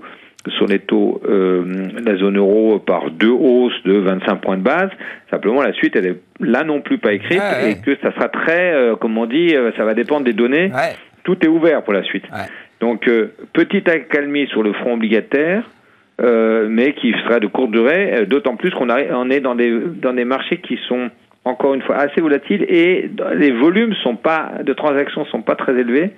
sur 0.58 0.66
les 0.66 0.80
taux 0.80 1.20
euh, 1.26 1.88
la 2.04 2.16
zone 2.16 2.36
euro 2.36 2.78
par 2.78 3.10
deux 3.10 3.30
hausses 3.30 3.82
de 3.84 3.94
25 3.94 4.36
points 4.36 4.56
de 4.58 4.62
base. 4.62 4.90
Simplement, 5.30 5.62
la 5.62 5.72
suite, 5.72 5.96
elle 5.96 6.06
est 6.06 6.20
là 6.40 6.62
non 6.62 6.82
plus 6.82 6.98
pas 6.98 7.14
écrite 7.14 7.40
et 7.64 7.76
que 7.76 7.96
ça 8.02 8.12
sera 8.12 8.28
très, 8.28 8.74
comme 9.00 9.16
on 9.16 9.26
dit, 9.26 9.54
ça 9.76 9.84
va 9.84 9.94
dépendre 9.94 10.24
des 10.24 10.32
données. 10.32 10.70
Tout 11.22 11.38
est 11.44 11.48
ouvert 11.48 11.84
pour 11.84 11.92
la 11.92 12.02
suite. 12.02 12.24
Donc, 12.82 13.08
petite 13.52 13.88
accalmie 13.88 14.48
sur 14.48 14.64
le 14.64 14.72
front 14.72 14.94
obligataire, 14.94 15.62
mais 16.18 16.94
qui 16.94 17.12
sera 17.24 17.38
de 17.38 17.46
courte 17.46 17.70
durée, 17.70 18.26
d'autant 18.26 18.56
plus 18.56 18.72
qu'on 18.72 18.88
on 18.90 19.30
est 19.30 19.38
dans 19.38 19.54
des, 19.54 19.70
dans 19.70 20.12
des 20.12 20.24
marchés 20.24 20.58
qui 20.58 20.76
sont 20.88 21.08
encore 21.44 21.74
une 21.74 21.82
fois 21.82 21.94
assez 21.96 22.20
volatiles 22.20 22.64
et 22.68 23.08
les 23.36 23.52
volumes 23.52 23.94
de 23.94 24.72
transactions 24.72 25.24
sont 25.26 25.42
pas 25.42 25.54
très 25.54 25.78
élevés 25.78 26.10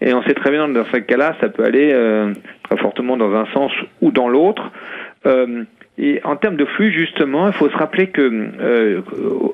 et 0.00 0.12
on 0.12 0.22
sait 0.24 0.34
très 0.34 0.50
bien 0.50 0.68
dans 0.68 0.84
ce 0.84 0.96
cas-là 0.96 1.36
ça 1.40 1.48
peut 1.48 1.64
aller 1.64 1.92
très 2.64 2.76
fortement 2.78 3.16
dans 3.16 3.32
un 3.32 3.46
sens 3.52 3.70
ou 4.00 4.10
dans 4.10 4.28
l'autre. 4.28 4.72
Et 6.02 6.20
en 6.24 6.34
termes 6.36 6.56
de 6.56 6.64
flux, 6.64 6.90
justement, 6.92 7.48
il 7.48 7.52
faut 7.52 7.68
se 7.68 7.76
rappeler 7.76 8.06
que 8.06 8.22
euh, 8.22 9.00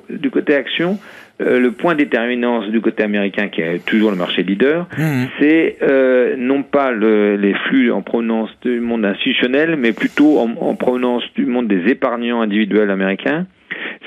du 0.08 0.30
côté 0.30 0.54
action, 0.54 0.96
euh, 1.40 1.60
le 1.60 1.70
point 1.70 1.94
déterminant 1.94 2.66
du 2.66 2.80
côté 2.80 3.02
américain, 3.02 3.48
qui 3.48 3.60
est 3.60 3.84
toujours 3.84 4.10
le 4.10 4.16
marché 4.16 4.42
leader, 4.42 4.86
mmh. 4.96 5.24
c'est 5.38 5.76
euh, 5.82 6.34
non 6.38 6.62
pas 6.62 6.92
le, 6.92 7.36
les 7.36 7.52
flux 7.52 7.92
en 7.92 8.00
provenance 8.00 8.50
du 8.62 8.80
monde 8.80 9.04
institutionnel, 9.04 9.76
mais 9.76 9.92
plutôt 9.92 10.38
en, 10.38 10.50
en 10.60 10.74
provenance 10.76 11.24
du 11.34 11.44
monde 11.44 11.68
des 11.68 11.90
épargnants 11.90 12.40
individuels 12.40 12.90
américains. 12.90 13.46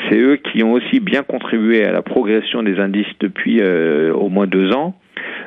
C'est 0.09 0.17
eux 0.17 0.37
qui 0.37 0.63
ont 0.63 0.71
aussi 0.71 0.99
bien 0.99 1.21
contribué 1.21 1.83
à 1.83 1.91
la 1.91 2.01
progression 2.01 2.63
des 2.63 2.79
indices 2.79 3.05
depuis 3.19 3.59
euh, 3.61 4.11
au 4.11 4.29
moins 4.29 4.47
deux 4.47 4.71
ans. 4.71 4.95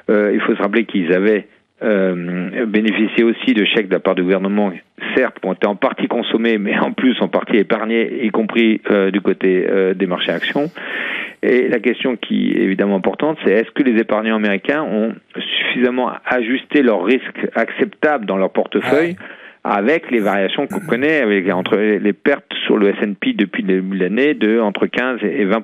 il 0.09 0.41
faut 0.47 0.55
se 0.55 0.63
rappeler 0.63 0.85
qu'ils 0.85 1.13
avaient 1.13 1.47
euh, 1.83 2.67
bénéficier 2.67 3.25
aussi 3.25 3.55
de 3.55 3.65
chèques 3.65 3.89
de 3.89 3.95
la 3.95 4.01
part 4.01 4.15
du 4.15 4.23
gouvernement, 4.23 4.73
certes, 5.17 5.39
qui 5.41 5.47
ont 5.47 5.53
été 5.53 5.67
en 5.67 5.77
partie 5.77 6.07
consommés, 6.07 6.59
mais 6.59 6.79
en 6.79 6.93
plus 6.93 7.21
en 7.21 7.29
partie 7.29 7.57
épargnés, 7.57 8.25
y 8.25 8.31
compris 8.31 8.81
euh, 8.91 9.11
du 9.11 9.21
côté 9.21 9.67
euh, 9.69 9.95
des 9.95 10.07
marchés 10.07 10.33
actions. 10.33 10.71
Et 11.43 11.69
la 11.69 11.81
question 11.81 12.17
qui 12.17 12.53
est 12.53 12.63
évidemment 12.63 12.97
importante, 12.97 13.37
c'est 13.45 13.51
est-ce 13.51 13.71
que 13.73 13.83
les 13.83 14.01
épargnants 14.01 14.37
américains 14.37 14.83
ont 14.83 15.13
suffisamment 15.35 16.13
ajusté 16.25 16.83
leurs 16.83 17.05
risques 17.05 17.49
acceptables 17.55 18.27
dans 18.27 18.37
leur 18.37 18.51
portefeuille 18.51 19.17
avec 19.65 20.11
les 20.11 20.19
variations 20.19 20.67
qu'on 20.67 20.81
connaît 20.81 21.21
avec 21.21 21.49
entre 21.53 21.77
les 21.77 22.13
pertes 22.13 22.53
sur 22.67 22.77
le 22.77 22.89
S&P 22.89 23.33
depuis 23.35 23.63
le 23.63 23.75
début 23.75 23.97
de 23.97 24.03
l'année 24.03 24.35
de 24.35 24.59
entre 24.59 24.87
15 24.87 25.21
et 25.23 25.45
20 25.45 25.63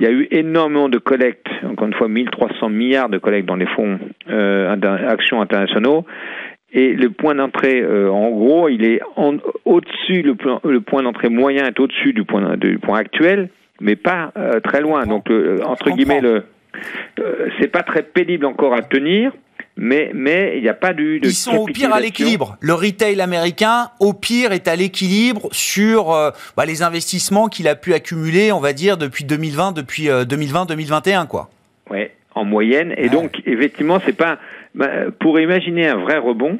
Il 0.00 0.06
y 0.06 0.08
a 0.08 0.12
eu 0.12 0.26
énormément 0.30 0.88
de 0.88 0.98
collectes, 0.98 1.46
encore 1.64 1.88
une 1.88 1.94
fois 1.94 2.08
1300 2.08 2.70
milliards 2.70 3.10
de 3.10 3.18
collectes 3.18 3.46
dans 3.46 3.56
les 3.56 3.66
fonds 3.66 3.98
euh, 4.30 4.74
actions 5.06 5.42
internationaux. 5.42 6.06
Et 6.72 6.92
le 6.94 7.10
point 7.10 7.34
d'entrée, 7.34 7.82
euh, 7.82 8.10
en 8.10 8.30
gros, 8.30 8.68
il 8.68 8.84
est 8.84 9.00
au-dessus, 9.64 10.22
le, 10.22 10.34
le, 10.64 10.80
point 10.80 11.02
d'entrée 11.02 11.28
moyen 11.28 11.66
est 11.66 11.78
au-dessus 11.78 12.14
du 12.14 12.24
point, 12.24 12.56
du 12.56 12.78
point 12.78 12.98
actuel, 12.98 13.48
mais 13.80 13.96
pas 13.96 14.32
euh, 14.36 14.58
très 14.60 14.80
loin. 14.80 15.06
Donc, 15.06 15.30
entre 15.64 15.90
guillemets, 15.90 16.20
le, 16.20 16.42
c'est 17.60 17.68
pas 17.68 17.82
très 17.82 18.02
pénible 18.02 18.46
encore 18.46 18.74
à 18.74 18.82
tenir 18.82 19.32
mais 19.76 20.10
mais 20.14 20.54
il 20.56 20.62
n'y 20.62 20.68
a 20.68 20.74
pas 20.74 20.92
du. 20.92 21.20
De 21.20 21.26
Ils 21.26 21.34
sont 21.34 21.56
au 21.56 21.66
pire 21.66 21.92
à 21.92 22.00
l'équilibre. 22.00 22.56
Le 22.60 22.74
retail 22.74 23.20
américain, 23.20 23.90
au 24.00 24.12
pire, 24.12 24.52
est 24.52 24.68
à 24.68 24.76
l'équilibre 24.76 25.48
sur 25.52 26.12
euh, 26.12 26.30
bah, 26.56 26.64
les 26.64 26.82
investissements 26.82 27.48
qu'il 27.48 27.68
a 27.68 27.74
pu 27.74 27.92
accumuler, 27.94 28.52
on 28.52 28.60
va 28.60 28.72
dire, 28.72 28.96
depuis 28.96 29.24
2020, 29.24 29.72
depuis 29.72 30.08
2020-2021, 30.08 31.22
euh, 31.22 31.26
quoi. 31.26 31.50
Ouais, 31.90 32.12
en 32.34 32.44
moyenne. 32.44 32.94
Et 32.96 33.08
donc, 33.08 33.42
effectivement, 33.46 34.00
c'est 34.04 34.16
pas 34.16 34.38
bah, 34.74 34.88
pour 35.18 35.40
imaginer 35.40 35.88
un 35.88 35.96
vrai 35.96 36.18
rebond 36.18 36.58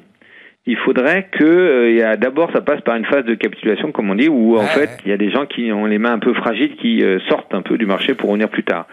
il 0.67 0.77
faudrait 0.79 1.29
que 1.31 1.45
euh, 1.45 2.17
d'abord 2.17 2.51
ça 2.53 2.63
passe 2.63 2.81
par 2.81 2.97
une 2.97 3.05
phase 3.05 3.25
de 3.25 3.35
capitulation 3.35 3.93
comme 3.93 4.11
on 4.11 4.15
dit 4.15 4.29
où 4.29 4.57
en 4.57 4.67
fait 4.67 4.99
il 5.05 5.11
y 5.11 5.13
a 5.13 5.19
des 5.19 5.31
gens 5.31 5.45
qui 5.45 5.71
ont 5.73 5.85
les 5.85 5.99
mains 5.99 6.13
un 6.13 6.19
peu 6.19 6.33
fragiles 6.33 6.77
qui 6.77 7.03
euh, 7.03 7.19
sortent 7.29 7.53
un 7.53 7.61
peu 7.61 7.77
du 7.77 7.85
marché 7.85 8.15
pour 8.15 8.31
revenir 8.31 8.49
plus 8.49 8.65
tard. 8.65 8.87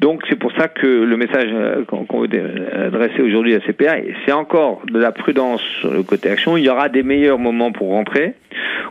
Donc 0.00 0.22
c'est 0.28 0.38
pour 0.38 0.52
ça 0.52 0.68
que 0.68 0.86
le 0.86 1.16
message 1.16 1.50
euh, 1.52 1.84
qu'on 1.84 2.20
veut 2.20 2.28
adresser 2.72 3.20
aujourd'hui 3.20 3.54
à 3.54 3.60
CPA, 3.60 3.96
c'est 4.24 4.32
encore 4.32 4.82
de 4.86 4.98
la 4.98 5.10
prudence 5.12 5.60
sur 5.80 5.92
le 5.92 6.02
côté 6.02 6.30
action. 6.30 6.56
Il 6.56 6.64
y 6.64 6.68
aura 6.68 6.88
des 6.88 7.02
meilleurs 7.02 7.38
moments 7.38 7.72
pour 7.72 7.88
rentrer 7.88 8.34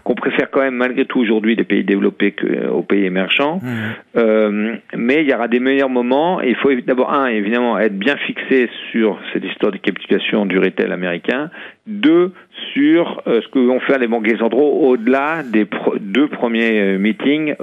qu'on 0.03 0.15
préfère 0.15 0.49
quand 0.49 0.61
même 0.61 0.75
malgré 0.75 1.05
tout 1.05 1.19
aujourd'hui 1.19 1.55
les 1.55 1.63
pays 1.63 1.83
développés 1.83 2.31
qu'aux 2.31 2.81
pays 2.81 3.05
émergents. 3.05 3.59
Mmh. 3.61 3.69
Euh, 4.17 4.75
mais 4.95 5.21
il 5.21 5.29
y 5.29 5.33
aura 5.33 5.47
des 5.47 5.59
meilleurs 5.59 5.89
moments 5.89 6.41
et 6.41 6.49
il 6.49 6.55
faut 6.55 6.73
d'abord, 6.73 7.13
un, 7.13 7.27
évidemment, 7.27 7.77
être 7.79 7.97
bien 7.97 8.15
fixé 8.17 8.69
sur 8.91 9.19
cette 9.33 9.43
histoire 9.43 9.71
de 9.71 9.77
capitulation 9.77 10.45
du 10.45 10.59
retail 10.59 10.91
américain. 10.91 11.49
Deux, 11.87 12.31
sur 12.73 13.21
euh, 13.27 13.41
ce 13.41 13.47
que 13.49 13.59
vont 13.59 13.79
faire 13.81 13.99
les 13.99 14.07
banquiers 14.07 14.37
centraux 14.37 14.89
au-delà 14.89 15.43
des 15.43 15.65
deux 15.99 16.27
premiers 16.27 16.79
euh, 16.79 16.97
meetings, 16.97 17.55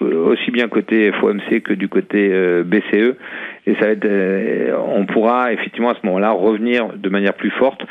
aussi 0.00 0.50
bien 0.50 0.68
côté 0.68 1.12
FOMC 1.12 1.62
que 1.62 1.72
du 1.72 1.88
côté 1.88 2.30
BCE. 2.64 3.16
Et 3.66 3.74
ça 3.74 3.86
va 3.86 3.92
être, 3.92 4.08
on 4.94 5.06
pourra 5.06 5.52
effectivement 5.52 5.90
à 5.90 5.94
ce 5.94 6.06
moment-là 6.06 6.30
revenir 6.30 6.88
de 6.96 7.08
manière 7.08 7.34
plus 7.34 7.50
forte 7.50 7.82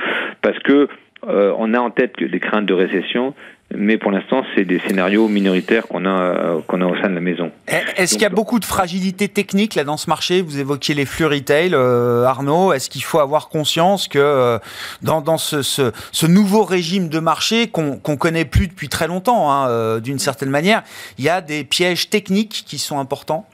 parce 0.41 0.57
que 0.59 0.87
on 1.23 1.73
a 1.73 1.79
en 1.79 1.89
tête 1.89 2.13
des 2.19 2.39
craintes 2.39 2.65
de 2.65 2.73
récession, 2.73 3.33
mais 3.75 3.97
pour 3.97 4.11
l'instant, 4.11 4.45
c'est 4.55 4.63
des 4.63 4.79
scénarios 4.79 5.27
minoritaires 5.27 5.87
qu'on 5.87 6.05
a, 6.05 6.09
euh, 6.09 6.61
qu'on 6.67 6.81
a 6.81 6.85
au 6.85 6.95
sein 7.01 7.09
de 7.09 7.15
la 7.15 7.21
maison. 7.21 7.51
Eh, 7.67 8.01
est-ce 8.01 8.13
qu'il 8.13 8.21
y 8.21 8.25
a 8.25 8.29
beaucoup 8.29 8.59
de 8.59 8.65
fragilité 8.65 9.27
technique 9.27 9.75
là 9.75 9.83
dans 9.83 9.97
ce 9.97 10.09
marché? 10.09 10.41
Vous 10.41 10.59
évoquiez 10.59 10.95
les 10.95 11.05
flux 11.05 11.25
retail, 11.25 11.71
euh, 11.73 12.23
Arnaud. 12.23 12.71
Est-ce 12.71 12.89
qu'il 12.89 13.03
faut 13.03 13.19
avoir 13.19 13.49
conscience 13.49 14.07
que 14.07 14.19
euh, 14.19 14.57
dans, 15.01 15.19
dans 15.19 15.37
ce, 15.37 15.63
ce, 15.63 15.91
ce, 16.13 16.27
nouveau 16.27 16.63
régime 16.63 17.09
de 17.09 17.19
marché 17.19 17.67
qu'on 17.67 17.97
qu'on 17.97 18.15
connaît 18.15 18.45
plus 18.45 18.67
depuis 18.67 18.87
très 18.87 19.07
longtemps, 19.07 19.51
hein, 19.51 19.99
d'une 19.99 20.19
certaine 20.19 20.49
manière, 20.49 20.83
il 21.17 21.25
y 21.25 21.29
a 21.29 21.41
des 21.41 21.65
pièges 21.65 22.09
techniques 22.09 22.63
qui 22.65 22.77
sont 22.77 22.99
importants? 22.99 23.45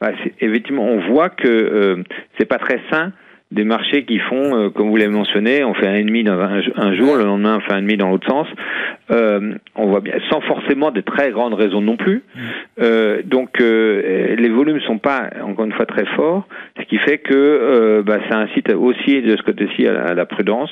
Bah, 0.00 0.10
Effectivement, 0.40 0.84
on 0.84 1.12
voit 1.12 1.28
que 1.28 2.02
c'est 2.38 2.46
pas 2.46 2.58
très 2.58 2.80
sain 2.90 3.12
des 3.50 3.64
marchés 3.64 4.04
qui 4.04 4.18
font, 4.18 4.56
euh, 4.56 4.68
comme 4.68 4.90
vous 4.90 4.96
l'avez 4.96 5.10
mentionné, 5.10 5.64
on 5.64 5.72
fait 5.72 5.86
un 5.86 5.94
ennemi 5.94 6.22
dans 6.22 6.38
un, 6.38 6.94
jour, 6.94 7.16
le 7.16 7.24
lendemain 7.24 7.56
on 7.56 7.60
fait 7.60 7.72
un 7.72 7.78
ennemi 7.78 7.96
dans 7.96 8.10
l'autre 8.10 8.28
sens. 8.28 8.46
Euh, 9.10 9.54
on 9.74 9.86
voit 9.86 10.00
bien, 10.00 10.14
sans 10.30 10.42
forcément 10.42 10.90
des 10.90 11.02
très 11.02 11.30
grandes 11.30 11.54
raisons 11.54 11.80
non 11.80 11.96
plus. 11.96 12.16
Mmh. 12.34 12.40
Euh, 12.82 13.22
donc 13.24 13.60
euh, 13.60 14.36
les 14.36 14.48
volumes 14.50 14.80
sont 14.82 14.98
pas 14.98 15.30
encore 15.42 15.64
une 15.64 15.72
fois 15.72 15.86
très 15.86 16.04
forts, 16.14 16.46
ce 16.78 16.84
qui 16.84 16.98
fait 16.98 17.18
que 17.18 18.02
bah, 18.04 18.18
ça 18.28 18.38
incite 18.38 18.70
aussi 18.74 19.22
de 19.22 19.36
ce 19.36 19.42
côté-ci 19.42 19.86
à, 19.86 20.12
la 20.14 20.26
prudence 20.26 20.70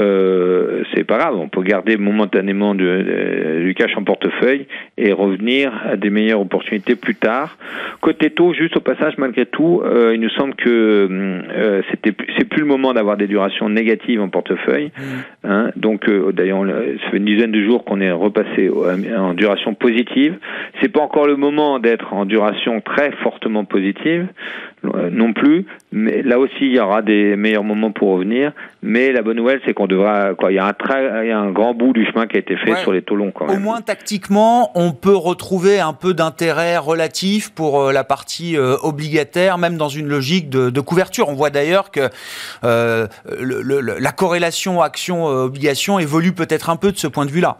euh, 0.00 0.82
c'est 0.92 1.04
pas 1.04 1.18
grave, 1.18 1.36
on 1.36 1.48
peut 1.48 1.62
garder 1.62 1.96
momentanément 1.96 2.74
du, 2.74 3.74
cash 3.76 3.96
en 3.96 4.04
portefeuille 4.04 4.66
et 4.96 5.12
revenir 5.12 5.72
à 5.84 5.96
des 5.96 6.10
meilleures 6.10 6.40
opportunités 6.40 6.96
plus 6.96 7.14
tard. 7.14 7.56
Côté 8.00 8.30
taux, 8.30 8.52
juste 8.52 8.76
au 8.76 8.80
passage, 8.80 9.14
malgré 9.18 9.46
tout, 9.46 9.82
euh, 9.84 10.12
il 10.14 10.20
nous 10.20 10.30
semble 10.30 10.54
que 10.54 10.68
euh, 10.70 11.82
c'était 11.90 12.12
c'est 12.36 12.48
plus 12.48 12.60
le 12.60 12.66
moment 12.66 12.92
d'avoir 12.92 13.16
des 13.16 13.26
durations 13.26 13.68
négatives 13.68 14.20
en 14.20 14.28
portefeuille. 14.28 14.92
Mmh. 14.96 15.48
Hein, 15.48 15.70
donc, 15.76 16.08
euh, 16.08 16.32
d'ailleurs, 16.32 16.64
ça 16.66 17.10
fait 17.10 17.16
une 17.16 17.24
dizaine 17.24 17.52
de 17.52 17.62
jours 17.62 17.84
qu'on 17.84 18.00
est 18.00 18.10
repassé 18.10 18.70
en 19.16 19.34
duration 19.34 19.74
positive. 19.74 20.36
C'est 20.80 20.88
pas 20.88 21.00
encore 21.00 21.26
le 21.26 21.36
moment 21.36 21.78
d'être 21.78 22.12
en 22.12 22.24
duration 22.24 22.80
très 22.80 23.12
fortement 23.22 23.64
positive 23.64 24.26
non 25.10 25.32
plus, 25.32 25.66
mais 25.92 26.22
là 26.22 26.38
aussi 26.38 26.52
il 26.60 26.74
y 26.74 26.80
aura 26.80 27.02
des 27.02 27.36
meilleurs 27.36 27.64
moments 27.64 27.92
pour 27.92 28.10
revenir. 28.10 28.52
Mais 28.82 29.12
la 29.12 29.22
bonne 29.22 29.36
nouvelle, 29.36 29.60
c'est 29.64 29.72
qu'on 29.72 29.86
devra, 29.86 30.34
quoi, 30.34 30.52
il 30.52 30.56
y 30.56 30.58
a 30.58 30.66
un 30.66 30.74
il 31.22 31.28
y 31.28 31.32
a 31.32 31.38
un 31.38 31.50
grand 31.50 31.74
bout 31.74 31.92
du 31.92 32.04
chemin 32.06 32.26
qui 32.26 32.36
a 32.36 32.40
été 32.40 32.56
fait 32.56 32.76
sur 32.76 32.92
les 32.92 33.02
taux 33.02 33.16
longs 33.16 33.30
quand 33.30 33.46
même. 33.46 33.56
Au 33.56 33.60
moins 33.60 33.80
tactiquement, 33.80 34.70
on 34.74 34.92
peut 34.92 35.16
retrouver 35.16 35.80
un 35.80 35.92
peu 35.92 36.14
d'intérêt 36.14 36.76
relatif 36.76 37.50
pour 37.50 37.80
euh, 37.80 37.92
la 37.92 38.04
partie 38.04 38.56
euh, 38.56 38.76
obligataire, 38.82 39.58
même 39.58 39.76
dans 39.76 39.88
une 39.88 40.06
logique 40.06 40.50
de, 40.50 40.80
couverture. 40.80 41.28
On 41.28 41.34
voit 41.34 41.50
d'ailleurs 41.50 41.90
que 41.90 42.10
euh, 42.64 43.06
la 43.30 44.12
corrélation 44.12 44.82
action-obligation 44.82 45.98
évolue 45.98 46.32
peut-être 46.32 46.68
un 46.68 46.76
peu 46.76 46.92
de 46.92 46.98
ce 46.98 47.06
point 47.06 47.24
de 47.24 47.30
vue-là 47.30 47.58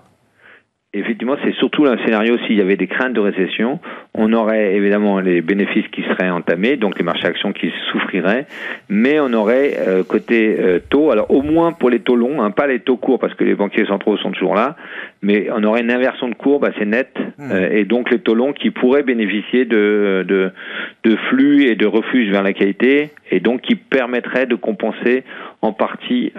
effectivement, 0.95 1.37
c'est 1.45 1.55
surtout 1.55 1.87
un 1.87 1.97
scénario 2.05 2.39
s'il 2.47 2.57
y 2.57 2.61
avait 2.61 2.77
des 2.77 2.87
craintes 2.87 3.13
de 3.13 3.21
récession, 3.21 3.81
on 4.15 4.33
aurait 4.33 4.75
évidemment 4.75 5.21
les 5.21 5.41
bénéfices 5.41 5.87
qui 5.89 6.03
seraient 6.03 6.31
entamés, 6.31 6.77
donc 6.77 6.99
les 6.99 7.05
marchés 7.05 7.27
actions 7.27 7.53
qui 7.53 7.73
souffriraient, 7.91 8.47
mais 8.89 9.19
on 9.21 9.33
aurait 9.33 9.77
euh, 9.79 10.05
côté 10.05 10.57
euh, 10.59 10.79
taux, 10.89 11.11
alors 11.11 11.31
au 11.31 11.43
moins 11.43 11.73
pour 11.73 11.91
les 11.91 12.01
taux 12.01 12.17
longs, 12.17 12.43
hein, 12.43 12.51
pas 12.51 12.67
les 12.67 12.81
taux 12.81 12.97
courts 12.97 13.19
parce 13.19 13.35
que 13.35 13.45
les 13.45 13.55
banquiers 13.55 13.87
centraux 13.87 14.17
sont 14.19 14.31
toujours 14.31 14.55
là, 14.55 14.77
mais 15.23 15.49
on 15.51 15.63
aurait 15.65 15.81
une 15.81 15.91
inversion 15.91 16.29
de 16.29 16.35
courbe 16.35 16.65
assez 16.65 16.85
nette, 16.85 17.17
mmh. 17.39 17.51
euh, 17.51 17.71
et 17.71 17.85
donc 17.85 18.11
les 18.11 18.21
taux 18.21 18.35
longs 18.35 18.53
qui 18.53 18.71
pourraient 18.71 19.03
bénéficier 19.03 19.65
de, 19.65 20.25
de, 20.27 20.51
de 21.03 21.17
flux 21.29 21.65
et 21.65 21.75
de 21.75 21.87
refuge 21.87 22.31
vers 22.31 22.43
la 22.43 22.53
qualité, 22.53 23.11
et 23.31 23.41
donc 23.41 23.63
qui 23.63 23.75
permettraient 23.75 24.47
de 24.47 24.55
compenser 24.55 25.25
en 25.61 25.73
partie 25.73 26.33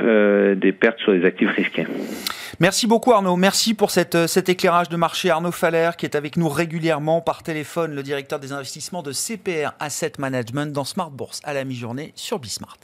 des 0.55 0.71
pertes 0.71 0.99
sur 0.99 1.11
les 1.11 1.25
actifs 1.25 1.49
risqués. 1.49 1.85
Merci 2.59 2.87
beaucoup 2.87 3.11
Arnaud, 3.11 3.35
merci 3.35 3.73
pour 3.73 3.91
cette, 3.91 4.27
cet 4.27 4.47
éclairage 4.47 4.87
de 4.89 4.95
marché. 4.95 5.29
Arnaud 5.29 5.51
Faller 5.51 5.91
qui 5.97 6.05
est 6.05 6.15
avec 6.15 6.37
nous 6.37 6.47
régulièrement 6.47 7.21
par 7.21 7.43
téléphone, 7.43 7.93
le 7.93 8.03
directeur 8.03 8.39
des 8.39 8.53
investissements 8.53 9.03
de 9.03 9.11
CPR 9.11 9.73
Asset 9.79 10.13
Management 10.19 10.71
dans 10.71 10.85
Smart 10.85 11.11
Bourse 11.11 11.41
à 11.43 11.53
la 11.53 11.65
mi-journée 11.65 12.13
sur 12.15 12.39
Bismart. 12.39 12.77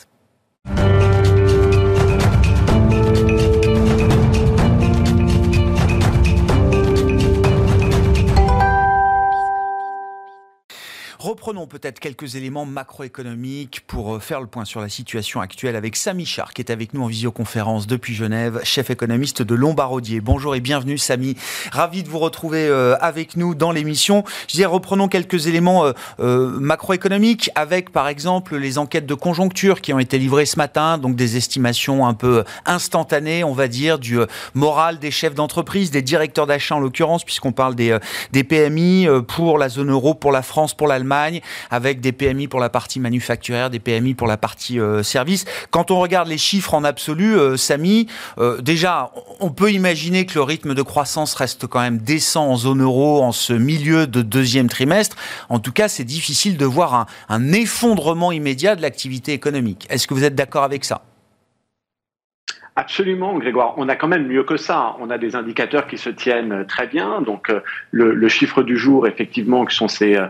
Reprenons 11.22 11.68
peut-être 11.68 12.00
quelques 12.00 12.34
éléments 12.34 12.66
macroéconomiques 12.66 13.84
pour 13.86 14.16
euh, 14.16 14.20
faire 14.20 14.42
le 14.42 14.48
point 14.48 14.66
sur 14.66 14.82
la 14.82 14.90
situation 14.90 15.40
actuelle 15.40 15.76
avec 15.76 15.96
Samy 15.96 16.26
Char, 16.26 16.52
qui 16.52 16.64
est 16.64 16.72
avec 16.72 16.96
nous 16.96 17.04
en 17.04 17.06
visioconférence 17.06 17.86
depuis 17.86 18.16
Genève, 18.16 18.60
chef 18.64 18.90
économiste 18.90 19.44
de 19.44 19.54
Lombardier. 19.54 20.20
Bonjour 20.20 20.56
et 20.56 20.60
bienvenue 20.60 20.98
Samy. 20.98 21.38
Ravi 21.72 22.02
de 22.02 22.10
vous 22.10 22.18
retrouver 22.18 22.66
euh, 22.68 22.96
avec 23.02 23.38
nous 23.38 23.54
dans 23.54 23.72
l'émission. 23.72 24.24
Je 24.48 24.54
disais, 24.54 24.66
reprenons 24.66 25.08
quelques 25.08 25.46
éléments 25.46 25.94
euh, 26.20 26.60
macroéconomiques 26.60 27.52
avec 27.54 27.92
par 27.92 28.08
exemple 28.08 28.58
les 28.58 28.80
enquêtes 28.80 29.06
de 29.06 29.14
conjoncture 29.14 29.82
qui 29.82 29.94
ont 29.94 30.00
été 30.00 30.18
livrées 30.18 30.48
ce 30.48 30.58
matin, 30.58 30.98
donc 30.98 31.16
des 31.16 31.38
estimations 31.38 32.08
un 32.08 32.16
peu 32.16 32.44
instantanées, 32.66 33.44
on 33.44 33.54
va 33.54 33.68
dire, 33.68 34.00
du 34.00 34.18
moral 34.56 34.98
des 34.98 35.12
chefs 35.12 35.36
d'entreprise, 35.36 35.92
des 35.92 36.02
directeurs 36.02 36.48
d'achat 36.48 36.78
en 36.78 36.80
l'occurrence, 36.80 37.24
puisqu'on 37.24 37.52
parle 37.52 37.76
des 37.76 38.00
PMI 38.44 39.06
pour 39.28 39.60
la 39.60 39.70
zone 39.70 39.92
euro, 39.92 40.16
pour 40.16 40.32
la 40.32 40.42
France, 40.42 40.74
pour 40.74 40.88
l'Allemagne, 40.88 41.11
avec 41.70 42.00
des 42.00 42.12
PMI 42.12 42.48
pour 42.48 42.60
la 42.60 42.70
partie 42.70 43.00
manufacturière, 43.00 43.70
des 43.70 43.80
PMI 43.80 44.14
pour 44.14 44.28
la 44.28 44.38
partie 44.38 44.80
euh, 44.80 45.04
service. 45.04 45.46
Quand 45.70 45.92
on 45.92 46.00
regarde 46.00 46.28
les 46.28 46.38
chiffres 46.38 46.74
en 46.74 46.84
absolu, 46.84 47.36
euh, 47.36 47.58
Samy, 47.58 48.08
euh, 48.38 48.62
déjà, 48.62 49.12
on 49.40 49.50
peut 49.50 49.72
imaginer 49.72 50.26
que 50.26 50.36
le 50.36 50.44
rythme 50.44 50.74
de 50.74 50.82
croissance 50.82 51.36
reste 51.36 51.68
quand 51.68 51.82
même 51.82 51.98
décent 51.98 52.48
en 52.48 52.56
zone 52.56 52.82
euro 52.82 53.22
en 53.22 53.32
ce 53.32 53.54
milieu 53.54 54.08
de 54.08 54.22
deuxième 54.22 54.70
trimestre. 54.70 55.16
En 55.50 55.60
tout 55.60 55.72
cas, 55.72 55.88
c'est 55.88 56.04
difficile 56.04 56.58
de 56.58 56.66
voir 56.66 57.08
un, 57.30 57.52
effondrement 57.52 58.32
immédiat 58.32 58.76
de 58.76 58.82
l'activité 58.82 59.34
économique. 59.34 59.86
Est-ce 59.90 60.08
que 60.08 60.14
vous 60.14 60.24
êtes 60.24 60.36
d'accord 60.36 60.64
avec 60.64 60.86
ça? 60.86 61.02
Absolument, 62.78 63.38
Grégoire. 63.38 63.74
On 63.76 63.90
a 63.90 63.98
quand 63.98 64.08
même 64.08 64.28
mieux 64.28 64.44
que 64.44 64.56
ça. 64.56 64.96
On 65.02 65.10
a 65.10 65.18
des 65.18 65.36
indicateurs 65.36 65.88
qui 65.88 65.98
se 65.98 66.10
tiennent 66.10 66.66
très 66.66 66.88
bien. 66.88 67.22
Donc, 67.22 67.52
le, 67.92 68.14
le 68.14 68.28
chiffre 68.30 68.64
du 68.64 68.78
jour, 68.78 69.08
effectivement, 69.08 69.66
qui 69.66 69.76
sont 69.76 69.90
ces, 69.90 70.16
euh, 70.16 70.28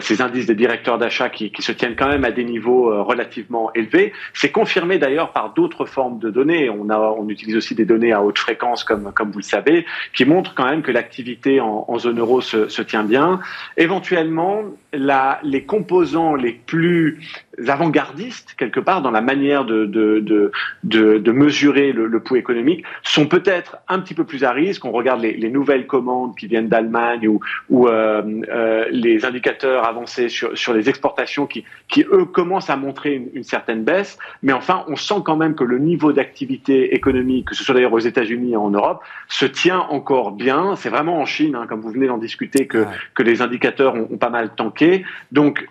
ces 0.00 0.20
indices 0.20 0.46
des 0.46 0.54
directeurs 0.54 0.98
d'achat 0.98 1.30
qui, 1.30 1.50
se 1.58 1.72
tiennent 1.72 1.96
quand 1.96 2.08
même 2.08 2.24
à 2.24 2.30
des 2.30 2.44
niveaux 2.44 2.92
euh, 2.92 3.02
relativement 3.02 3.72
élevés. 3.74 4.12
C'est 4.34 4.50
confirmé 4.50 4.98
d'ailleurs 4.98 5.32
par 5.32 5.54
d'autres 5.54 5.86
formes 5.86 6.18
de 6.18 6.30
données. 6.30 6.68
On, 6.70 7.28
utilise 7.28 7.56
aussi 7.56 7.74
des 7.74 7.84
données 7.84 8.12
à 8.12 8.22
haute 8.22 8.38
fréquence, 8.38 8.84
comme, 8.84 9.12
comme 9.14 9.30
vous 9.30 9.38
le 9.38 9.44
savez, 9.44 9.86
qui 10.12 10.24
montrent 10.24 10.54
quand 10.54 10.68
même 10.68 10.82
que 10.82 10.90
l'activité 10.90 11.60
en, 11.60 11.98
zone 11.98 12.18
euro 12.18 12.40
se, 12.40 12.82
tient 12.82 13.04
bien. 13.04 13.40
Éventuellement, 13.76 14.64
les 14.92 15.64
composants 15.64 16.34
les 16.34 16.52
plus 16.52 17.20
avant-gardistes, 17.68 18.54
quelque 18.56 18.80
part, 18.80 19.02
dans 19.02 19.10
la 19.10 19.20
manière 19.20 19.64
de, 19.64 19.84
de, 19.84 20.50
de, 20.82 21.32
mesurer 21.32 21.92
le, 21.92 22.06
le, 22.06 22.20
pouls 22.20 22.36
économique, 22.36 22.84
sont 23.02 23.26
peut-être 23.26 23.78
un 23.88 24.00
petit 24.00 24.14
peu 24.14 24.24
plus 24.24 24.44
à 24.44 24.52
risque. 24.52 24.84
On 24.84 24.92
regarde 24.92 25.20
les, 25.20 25.34
les 25.36 25.50
nouvelles 25.50 25.86
commandes 25.86 26.36
qui 26.36 26.46
viennent 26.46 26.68
d'Allemagne 26.68 27.28
ou, 27.68 27.88
euh, 27.88 28.22
euh, 28.48 28.84
les 28.90 29.24
indicateurs 29.24 29.69
avancés 29.78 30.28
sur, 30.28 30.56
sur 30.56 30.72
les 30.72 30.88
exportations 30.88 31.46
qui, 31.46 31.64
qui, 31.88 32.02
eux, 32.02 32.24
commencent 32.24 32.70
à 32.70 32.76
montrer 32.76 33.14
une, 33.14 33.28
une, 33.34 33.42
certaine 33.42 33.84
baisse. 33.84 34.18
Mais 34.42 34.52
enfin, 34.52 34.84
on 34.88 34.96
sent 34.96 35.22
quand 35.24 35.36
même 35.36 35.54
que 35.54 35.64
le 35.64 35.78
niveau 35.78 36.12
d'activité 36.12 36.94
économique, 36.94 37.48
que 37.48 37.54
ce 37.54 37.64
soit 37.64 37.74
d'ailleurs 37.74 37.92
aux 37.92 37.98
États-Unis 37.98 38.52
et 38.52 38.56
en 38.56 38.70
Europe, 38.70 39.02
se 39.28 39.46
tient 39.46 39.80
encore 39.80 40.32
bien. 40.32 40.76
C'est 40.76 40.90
vraiment 40.90 41.18
en 41.18 41.26
Chine, 41.26 41.54
hein, 41.54 41.66
comme 41.68 41.80
vous 41.80 41.90
venez 41.90 42.06
d'en 42.06 42.18
discuter, 42.18 42.66
que, 42.66 42.86
les 43.20 43.42
indicateurs 43.42 43.94
ont, 43.94 44.08
ont, 44.10 44.18
pas 44.18 44.30
mal 44.30 44.54
tanké. 44.54 45.04
Donc, 45.30 45.66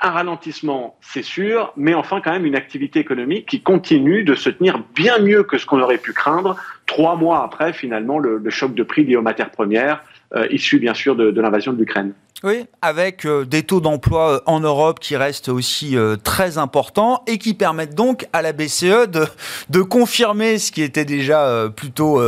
un 0.00 0.10
ralentissement, 0.10 0.96
c'est 1.00 1.22
sûr, 1.22 1.72
mais 1.76 1.94
enfin, 1.94 2.20
quand 2.24 2.32
même, 2.32 2.46
une 2.46 2.56
activité 2.56 2.98
économique 2.98 3.46
qui 3.46 3.62
continue 3.62 4.24
de 4.24 4.34
se 4.34 4.50
tenir 4.50 4.82
bien 4.94 5.18
mieux 5.18 5.44
que 5.44 5.58
ce 5.58 5.66
qu'on 5.66 5.80
aurait 5.80 5.98
pu 5.98 6.12
craindre 6.12 6.56
trois 6.86 7.16
mois 7.16 7.42
après, 7.44 7.72
finalement, 7.72 8.18
le, 8.18 8.38
le 8.38 8.50
choc 8.50 8.74
de 8.74 8.82
prix 8.82 9.04
lié 9.04 9.16
aux 9.16 9.22
matières 9.22 9.50
premières, 9.50 10.02
euh, 10.34 10.46
issu 10.50 10.78
bien 10.78 10.94
sûr 10.94 11.16
de, 11.16 11.30
de 11.30 11.40
l'invasion 11.40 11.72
de 11.72 11.78
l'Ukraine. 11.78 12.12
Oui, 12.44 12.66
avec 12.82 13.24
euh, 13.24 13.46
des 13.46 13.62
taux 13.62 13.80
d'emploi 13.80 14.32
euh, 14.32 14.40
en 14.44 14.60
Europe 14.60 15.00
qui 15.00 15.16
restent 15.16 15.48
aussi 15.48 15.96
euh, 15.96 16.16
très 16.22 16.58
importants 16.58 17.22
et 17.26 17.38
qui 17.38 17.54
permettent 17.54 17.94
donc 17.94 18.28
à 18.34 18.42
la 18.42 18.52
BCE 18.52 19.08
de, 19.08 19.80
confirmer 19.80 20.58
ce 20.58 20.70
qui 20.70 20.82
était 20.82 21.06
déjà 21.06 21.68
plutôt 21.74 22.20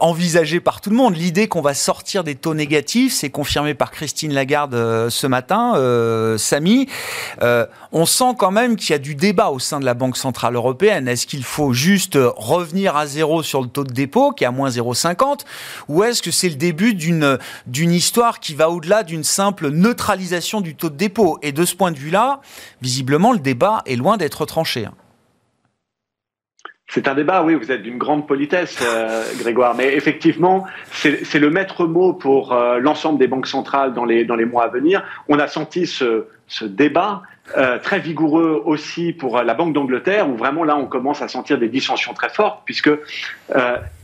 envisagé 0.00 0.60
par 0.60 0.80
tout 0.80 0.90
le 0.90 0.96
monde. 0.96 1.16
L'idée 1.16 1.46
qu'on 1.48 1.62
va 1.62 1.72
sortir 1.72 2.24
des 2.24 2.34
taux 2.34 2.54
négatifs, 2.54 3.12
c'est 3.12 3.30
confirmé 3.30 3.74
par 3.74 3.90
Christine 3.90 4.32
Lagarde 4.32 5.08
ce 5.08 5.26
matin, 5.26 5.74
Samy. 6.36 6.88
on 7.92 8.06
sent 8.06 8.34
quand 8.38 8.50
même 8.50 8.76
qu'il 8.76 8.90
y 8.90 8.92
a 8.94 8.98
du 8.98 9.14
débat 9.14 9.50
au 9.50 9.58
sein 9.58 9.78
de 9.78 9.84
la 9.84 9.94
Banque 9.94 10.16
Centrale 10.16 10.56
Européenne. 10.56 11.06
Est-ce 11.06 11.26
qu'il 11.26 11.44
faut 11.44 11.72
juste 11.72 12.18
revenir 12.36 12.96
à 12.96 13.06
zéro 13.06 13.42
sur 13.42 13.62
le 13.62 13.68
taux 13.68 13.84
de 13.84 13.92
dépôt, 13.92 14.32
qui 14.32 14.44
est 14.44 14.48
à 14.48 14.50
moins 14.50 14.68
0,50, 14.68 15.40
ou 15.88 16.02
est-ce 16.02 16.22
que 16.22 16.30
c'est 16.30 16.48
le 16.48 16.56
début 16.56 16.94
d'une 16.94 17.38
histoire 17.92 18.40
qui 18.40 18.54
va 18.54 18.68
au-delà 18.68 19.04
d'une 19.04 19.23
simple 19.24 19.68
neutralisation 19.68 20.60
du 20.60 20.76
taux 20.76 20.90
de 20.90 20.96
dépôt. 20.96 21.38
Et 21.42 21.52
de 21.52 21.64
ce 21.64 21.74
point 21.74 21.92
de 21.92 21.98
vue-là, 21.98 22.40
visiblement, 22.80 23.32
le 23.32 23.38
débat 23.40 23.82
est 23.86 23.96
loin 23.96 24.16
d'être 24.16 24.46
tranché. 24.46 24.86
C'est 26.88 27.08
un 27.08 27.14
débat, 27.14 27.42
oui, 27.42 27.54
vous 27.54 27.72
êtes 27.72 27.82
d'une 27.82 27.98
grande 27.98 28.26
politesse, 28.28 28.78
euh, 28.82 29.24
Grégoire, 29.38 29.74
mais 29.74 29.94
effectivement, 29.94 30.64
c'est 30.92 31.38
le 31.40 31.50
maître 31.50 31.86
mot 31.86 32.12
pour 32.12 32.52
euh, 32.52 32.78
l'ensemble 32.78 33.18
des 33.18 33.26
banques 33.26 33.46
centrales 33.48 33.94
dans 33.94 34.04
les, 34.04 34.24
dans 34.24 34.36
les 34.36 34.44
mois 34.44 34.64
à 34.64 34.68
venir. 34.68 35.02
On 35.28 35.38
a 35.38 35.48
senti 35.48 35.86
ce, 35.86 36.26
ce 36.46 36.64
débat 36.64 37.22
euh, 37.56 37.78
très 37.78 37.98
vigoureux 37.98 38.62
aussi 38.64 39.12
pour 39.12 39.42
la 39.42 39.54
Banque 39.54 39.72
d'Angleterre, 39.72 40.28
où 40.28 40.36
vraiment 40.36 40.62
là, 40.62 40.76
on 40.76 40.86
commence 40.86 41.22
à 41.22 41.26
sentir 41.26 41.58
des 41.58 41.68
dissensions 41.68 42.14
très 42.14 42.28
fortes, 42.28 42.60
puisque 42.64 42.90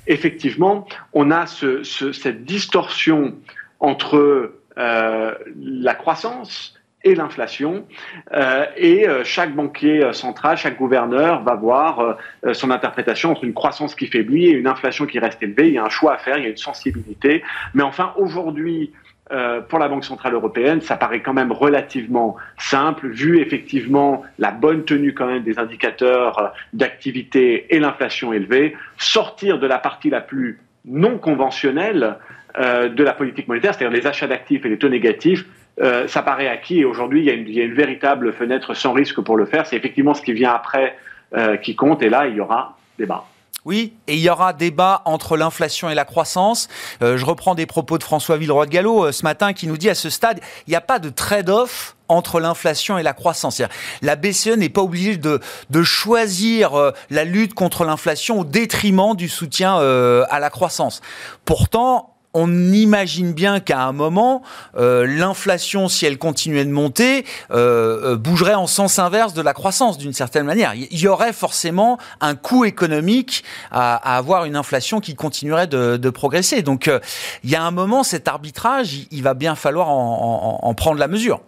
effectivement, 0.07 0.87
on 1.13 1.31
a 1.31 1.47
ce, 1.47 1.85
ce, 1.85 2.13
cette 2.13 2.45
distorsion 2.45 3.35
entre 3.79 4.55
la 4.81 5.95
croissance 5.95 6.75
et 7.05 7.15
l'inflation. 7.15 7.87
Euh, 8.33 8.67
et 8.77 9.09
euh, 9.09 9.25
chaque 9.25 9.55
banquier 9.55 10.05
euh, 10.05 10.13
central, 10.13 10.57
chaque 10.57 10.77
gouverneur 10.77 11.43
va 11.43 11.55
voir 11.55 12.19
euh, 12.45 12.53
son 12.53 12.71
interprétation 12.71 13.31
entre 13.31 13.45
une 13.45 13.55
croissance 13.55 13.95
qui 13.95 14.07
faiblit 14.07 14.47
et 14.47 14.53
une 14.53 14.67
inflation 14.67 15.07
qui 15.07 15.19
reste 15.19 15.43
élevée. 15.43 15.69
Il 15.69 15.75
y 15.75 15.79
a 15.79 15.85
un 15.85 15.89
choix 15.89 16.15
à 16.15 16.19
faire, 16.19 16.39
il 16.39 16.45
y 16.45 16.47
a 16.47 16.51
une 16.51 16.57
sensibilité. 16.57 17.43
Mais 17.75 17.83
enfin, 17.83 18.13
aujourd'hui, 18.17 18.93
euh, 19.33 19.61
pour 19.61 19.79
la 19.79 19.89
Banque 19.89 20.05
Centrale 20.05 20.35
Européenne, 20.35 20.81
ça 20.81 20.97
paraît 20.97 21.23
quand 21.23 21.33
même 21.33 21.53
relativement 21.53 22.37
simple, 22.59 23.09
vu 23.09 23.41
effectivement 23.41 24.23
la 24.39 24.51
bonne 24.51 24.85
tenue 24.85 25.15
quand 25.15 25.27
même 25.27 25.45
des 25.45 25.59
indicateurs 25.59 26.53
d'activité 26.73 27.75
et 27.75 27.79
l'inflation 27.79 28.33
élevée, 28.33 28.77
sortir 28.99 29.59
de 29.59 29.67
la 29.67 29.79
partie 29.79 30.11
la 30.11 30.21
plus 30.21 30.59
non 30.85 31.19
conventionnelle 31.19 32.17
euh, 32.59 32.89
de 32.89 33.05
la 33.05 33.13
politique 33.13 33.47
monétaire, 33.49 33.75
c'est-à-dire 33.75 33.97
les 33.97 34.07
achats 34.07 34.27
d'actifs 34.27 34.65
et 34.65 34.69
les 34.69 34.79
taux 34.79 34.89
négatifs, 34.89 35.45
euh, 35.81 36.09
ça 36.09 36.23
paraît 36.23 36.49
acquis 36.49 36.81
et 36.81 36.85
aujourd'hui 36.85 37.21
il 37.21 37.55
y, 37.55 37.61
a 37.61 37.65
une, 37.65 37.75
véritable 37.75 38.33
fenêtre 38.33 38.75
sans 38.75 38.93
risque 38.93 39.21
pour 39.21 39.37
le 39.37 39.47
faire. 39.47 39.67
C'est 39.67 39.77
effectivement 39.77 40.15
ce 40.15 40.23
qui 40.23 40.33
vient 40.33 40.53
après 40.53 40.97
euh, 41.37 41.57
qui 41.57 41.77
compte 41.77 42.03
et 42.03 42.09
là 42.09 42.27
il 42.27 42.35
y 42.35 42.41
aura 42.41 42.77
débat. 42.99 43.25
Oui, 43.65 43.93
et 44.09 44.15
il 44.15 44.21
y 44.21 44.31
aura 44.31 44.53
débat 44.53 45.03
entre 45.05 45.37
l'inflation 45.37 45.91
et 45.91 45.95
la 45.95 46.07
croissance. 46.07 46.69
Je 47.03 47.25
reprends 47.27 47.55
des 47.55 47.67
propos 47.67 47.99
de 47.99 48.03
François 48.03 48.39
Villeroy 48.39 48.65
de 48.65 48.71
Gallo 48.71 49.13
ce 49.13 49.23
matin 49.23 49.53
qui 49.53 49.69
nous 49.69 49.77
dit 49.77 49.91
à 49.91 49.95
ce 49.95 50.09
stade, 50.09 50.41
il 50.67 50.71
n'y 50.71 50.77
a 50.77 50.81
pas 50.81 50.99
de 50.99 51.11
trade-off 51.11 51.95
entre 52.11 52.41
l'inflation 52.41 52.99
et 52.99 53.03
la 53.03 53.13
croissance. 53.13 53.63
La 54.03 54.17
BCE 54.17 54.57
n'est 54.57 54.69
pas 54.69 54.83
obligée 54.83 55.17
de, 55.17 55.41
de 55.71 55.83
choisir 55.83 56.75
euh, 56.75 56.93
la 57.11 57.25
lutte 57.25 57.55
contre 57.55 57.85
l'inflation 57.85 58.41
au 58.41 58.45
détriment 58.45 59.15
du 59.15 59.29
soutien 59.29 59.79
euh, 59.79 60.25
à 60.31 60.41
la 60.41 60.51
croissance. 60.51 61.01
Pourtant, 61.45 62.11
on 62.33 62.73
imagine 62.73 63.33
bien 63.33 63.61
qu'à 63.61 63.83
un 63.83 63.93
moment, 63.93 64.43
euh, 64.77 65.05
l'inflation, 65.07 65.89
si 65.89 66.07
elle 66.07 66.19
continuait 66.19 66.65
de 66.65 66.71
monter, 66.71 67.25
euh, 67.51 68.17
bougerait 68.17 68.55
en 68.55 68.67
sens 68.67 68.99
inverse 68.99 69.35
de 69.35 69.43
la 69.43 69.53
croissance 69.53 69.99
d'une 69.99 70.13
certaine 70.13 70.47
manière. 70.47 70.75
Il 70.75 70.99
y 70.99 71.09
aurait 71.09 71.33
forcément 71.33 71.99
un 72.21 72.35
coût 72.37 72.65
économique 72.65 73.43
à, 73.71 73.97
à 73.97 74.17
avoir 74.17 74.45
une 74.45 74.57
inflation 74.57 75.01
qui 75.01 75.15
continuerait 75.15 75.67
de, 75.67 75.97
de 75.97 76.11
progresser. 76.11 76.63
Donc, 76.63 76.87
euh, 76.87 77.01
il 77.43 77.51
y 77.51 77.57
a 77.57 77.63
un 77.63 77.73
moment, 77.73 78.05
cet 78.05 78.29
arbitrage, 78.29 78.95
il, 78.95 79.09
il 79.11 79.23
va 79.23 79.35
bien 79.35 79.57
falloir 79.57 79.89
en, 79.89 80.61
en, 80.63 80.69
en 80.69 80.75
prendre 80.75 80.99
la 81.01 81.09
mesure. 81.09 81.41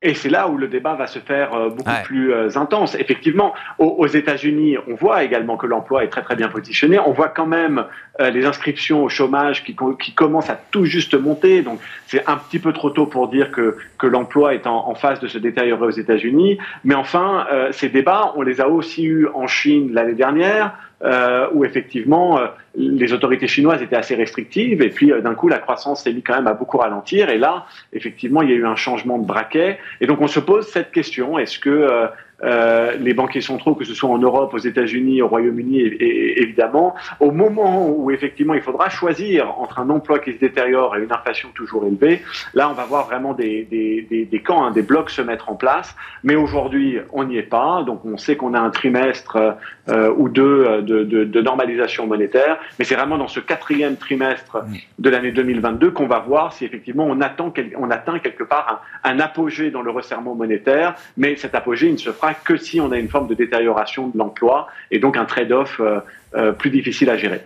Et 0.00 0.14
c'est 0.14 0.28
là 0.28 0.48
où 0.48 0.56
le 0.56 0.68
débat 0.68 0.94
va 0.94 1.08
se 1.08 1.18
faire 1.18 1.54
euh, 1.54 1.70
beaucoup 1.70 1.90
ouais. 1.90 2.04
plus 2.04 2.32
euh, 2.32 2.48
intense. 2.54 2.94
Effectivement, 2.94 3.52
aux, 3.78 4.06
États-Unis, 4.06 4.76
on 4.86 4.94
voit 4.94 5.24
également 5.24 5.56
que 5.56 5.66
l'emploi 5.66 6.04
est 6.04 6.08
très 6.08 6.22
très 6.22 6.36
bien 6.36 6.46
positionné. 6.46 7.00
On 7.00 7.10
voit 7.10 7.30
quand 7.30 7.46
même 7.46 7.84
euh, 8.20 8.30
les 8.30 8.46
inscriptions 8.46 9.02
au 9.02 9.08
chômage 9.08 9.64
qui, 9.64 9.74
qui 10.00 10.14
commencent 10.14 10.50
à 10.50 10.60
tout 10.70 10.84
juste 10.84 11.14
monter. 11.14 11.62
Donc 11.62 11.80
c'est 12.06 12.24
un 12.28 12.36
petit 12.36 12.60
peu 12.60 12.72
trop 12.72 12.90
tôt 12.90 13.06
pour 13.06 13.26
dire 13.26 13.50
que, 13.50 13.76
que 13.98 14.06
l'emploi 14.06 14.54
est 14.54 14.68
en, 14.68 14.88
en, 14.88 14.94
phase 14.94 15.18
de 15.18 15.26
se 15.26 15.38
détériorer 15.38 15.86
aux 15.86 15.90
États-Unis. 15.90 16.58
Mais 16.84 16.94
enfin, 16.94 17.48
euh, 17.50 17.72
ces 17.72 17.88
débats, 17.88 18.34
on 18.36 18.42
les 18.42 18.60
a 18.60 18.68
aussi 18.68 19.04
eus 19.04 19.26
en 19.34 19.48
Chine 19.48 19.92
l'année 19.92 20.14
dernière 20.14 20.76
euh, 21.04 21.46
où 21.52 21.64
effectivement 21.64 22.40
euh, 22.40 22.46
les 22.74 23.12
autorités 23.12 23.46
chinoises 23.46 23.80
étaient 23.80 23.94
assez 23.94 24.16
restrictives 24.16 24.82
et 24.82 24.88
puis 24.88 25.12
euh, 25.12 25.20
d'un 25.20 25.36
coup 25.36 25.46
la 25.46 25.58
croissance 25.58 26.02
s'est 26.02 26.12
mise 26.12 26.24
quand 26.26 26.34
même 26.34 26.48
à 26.48 26.54
beaucoup 26.54 26.78
ralentir 26.78 27.30
et 27.30 27.38
là 27.38 27.66
effectivement 27.92 28.42
il 28.42 28.50
y 28.50 28.52
a 28.52 28.56
eu 28.56 28.66
un 28.66 28.74
changement 28.74 29.16
de 29.16 29.24
braquet. 29.24 29.78
Et 30.00 30.08
donc 30.08 30.20
on 30.20 30.26
se 30.26 30.40
pose 30.40 30.66
cette 30.66 30.90
question 30.90 31.38
est-ce 31.38 31.60
que 31.60 32.08
euh, 32.44 32.92
les 33.00 33.14
banquiers 33.14 33.40
centraux, 33.40 33.74
que 33.74 33.84
ce 33.84 33.94
soit 33.94 34.08
en 34.08 34.18
Europe, 34.18 34.54
aux 34.54 34.58
États-Unis, 34.58 35.22
au 35.22 35.28
Royaume-Uni, 35.28 35.80
et, 35.80 36.40
évidemment, 36.40 36.94
au 37.18 37.32
moment 37.32 37.88
où 37.88 38.12
effectivement 38.12 38.54
il 38.54 38.62
faudra 38.62 38.88
choisir 38.90 39.58
entre 39.58 39.80
un 39.80 39.90
emploi 39.90 40.20
qui 40.20 40.32
se 40.34 40.38
détériore 40.38 40.96
et 40.96 41.02
une 41.02 41.12
inflation 41.12 41.48
toujours 41.54 41.84
élevée, 41.86 42.22
là 42.54 42.70
on 42.70 42.74
va 42.74 42.84
voir 42.84 43.06
vraiment 43.06 43.34
des, 43.34 43.64
des, 43.64 44.28
des, 44.30 44.40
camps, 44.40 44.64
hein, 44.64 44.70
des 44.70 44.82
blocs 44.82 45.10
se 45.10 45.20
mettre 45.20 45.50
en 45.50 45.56
place. 45.56 45.96
Mais 46.22 46.36
aujourd'hui, 46.36 46.98
on 47.12 47.24
n'y 47.24 47.38
est 47.38 47.42
pas. 47.42 47.82
Donc 47.84 48.04
on 48.04 48.16
sait 48.16 48.36
qu'on 48.36 48.54
a 48.54 48.60
un 48.60 48.70
trimestre 48.70 49.56
euh, 49.88 50.14
ou 50.16 50.28
deux 50.28 50.82
de, 50.82 51.02
de, 51.02 51.24
de, 51.24 51.40
normalisation 51.40 52.06
monétaire, 52.06 52.58
mais 52.78 52.84
c'est 52.84 52.94
vraiment 52.94 53.18
dans 53.18 53.28
ce 53.28 53.40
quatrième 53.40 53.96
trimestre 53.96 54.58
de 54.98 55.10
l'année 55.10 55.32
2022 55.32 55.90
qu'on 55.90 56.06
va 56.06 56.20
voir 56.20 56.52
si 56.52 56.64
effectivement 56.64 57.04
on, 57.04 57.20
attend, 57.20 57.52
on 57.76 57.90
atteint 57.90 58.18
quelque 58.20 58.44
part 58.44 58.82
un, 59.02 59.10
un 59.10 59.20
apogée 59.20 59.70
dans 59.70 59.82
le 59.82 59.90
resserrement 59.90 60.34
monétaire, 60.36 60.94
mais 61.16 61.34
cet 61.36 61.54
apogée 61.54 61.88
il 61.88 61.94
ne 61.94 61.98
se 61.98 62.10
fera 62.10 62.27
que 62.34 62.56
si 62.56 62.80
on 62.80 62.90
a 62.92 62.98
une 62.98 63.08
forme 63.08 63.28
de 63.28 63.34
détérioration 63.34 64.08
de 64.08 64.18
l'emploi 64.18 64.68
et 64.90 64.98
donc 64.98 65.16
un 65.16 65.24
trade-off 65.24 65.80
euh, 65.80 66.00
euh, 66.34 66.52
plus 66.52 66.70
difficile 66.70 67.10
à 67.10 67.16
gérer. 67.16 67.42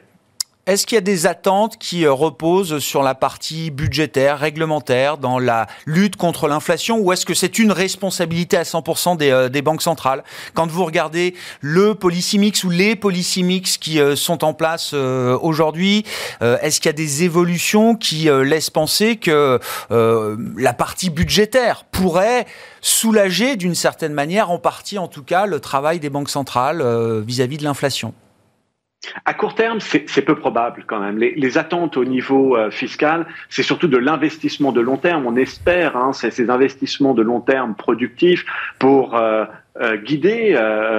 Est-ce 0.66 0.86
qu'il 0.86 0.94
y 0.94 0.98
a 0.98 1.02
des 1.02 1.26
attentes 1.26 1.76
qui 1.78 2.04
euh, 2.04 2.12
reposent 2.12 2.78
sur 2.78 3.02
la 3.02 3.14
partie 3.14 3.70
budgétaire, 3.70 4.38
réglementaire, 4.38 5.18
dans 5.18 5.38
la 5.38 5.66
lutte 5.86 6.16
contre 6.16 6.46
l'inflation, 6.46 6.98
ou 6.98 7.12
est-ce 7.12 7.26
que 7.26 7.34
c'est 7.34 7.58
une 7.58 7.72
responsabilité 7.72 8.56
à 8.56 8.62
100% 8.62 9.16
des, 9.16 9.48
des, 9.50 9.62
banques 9.62 9.82
centrales? 9.82 10.22
Quand 10.54 10.70
vous 10.70 10.84
regardez 10.84 11.34
le 11.60 11.94
policy 11.94 12.38
mix 12.38 12.64
ou 12.64 12.70
les 12.70 12.96
policy 12.96 13.42
mix 13.42 13.76
qui 13.76 13.98
sont 14.16 14.44
en 14.44 14.54
place 14.54 14.92
aujourd'hui, 14.94 16.04
est-ce 16.40 16.80
qu'il 16.80 16.88
y 16.88 16.90
a 16.90 16.92
des 16.92 17.22
évolutions 17.24 17.94
qui 17.96 18.28
laissent 18.44 18.70
penser 18.70 19.16
que 19.16 19.58
la 19.90 20.72
partie 20.72 21.10
budgétaire 21.10 21.84
pourrait 21.90 22.46
soulager 22.82 23.56
d'une 23.56 23.74
certaine 23.74 24.12
manière, 24.12 24.50
en 24.50 24.58
partie 24.58 24.98
en 24.98 25.08
tout 25.08 25.22
cas, 25.22 25.46
le 25.46 25.60
travail 25.60 26.00
des 26.00 26.10
banques 26.10 26.30
centrales 26.30 26.82
euh, 26.82 27.22
vis-à-vis 27.24 27.56
de 27.56 27.64
l'inflation? 27.64 28.12
À 29.24 29.34
court 29.34 29.54
terme, 29.54 29.80
c'est 29.80 30.22
peu 30.22 30.36
probable 30.36 30.84
quand 30.86 31.00
même. 31.00 31.18
Les, 31.18 31.58
attentes 31.58 31.96
au 31.96 32.04
niveau 32.04 32.56
euh, 32.56 32.70
fiscal, 32.70 33.26
c'est 33.48 33.62
surtout 33.62 33.88
de 33.88 33.98
l'investissement 33.98 34.72
de 34.72 34.80
long 34.80 34.96
terme. 34.96 35.26
On 35.26 35.36
espère 35.36 35.96
hein, 35.96 36.12
ces 36.12 36.50
investissements 36.50 37.12
de 37.12 37.22
long 37.22 37.40
terme 37.40 37.74
productifs 37.74 38.44
pour 38.78 39.16
euh, 39.16 39.44
euh, 39.80 39.96
guider, 39.96 40.56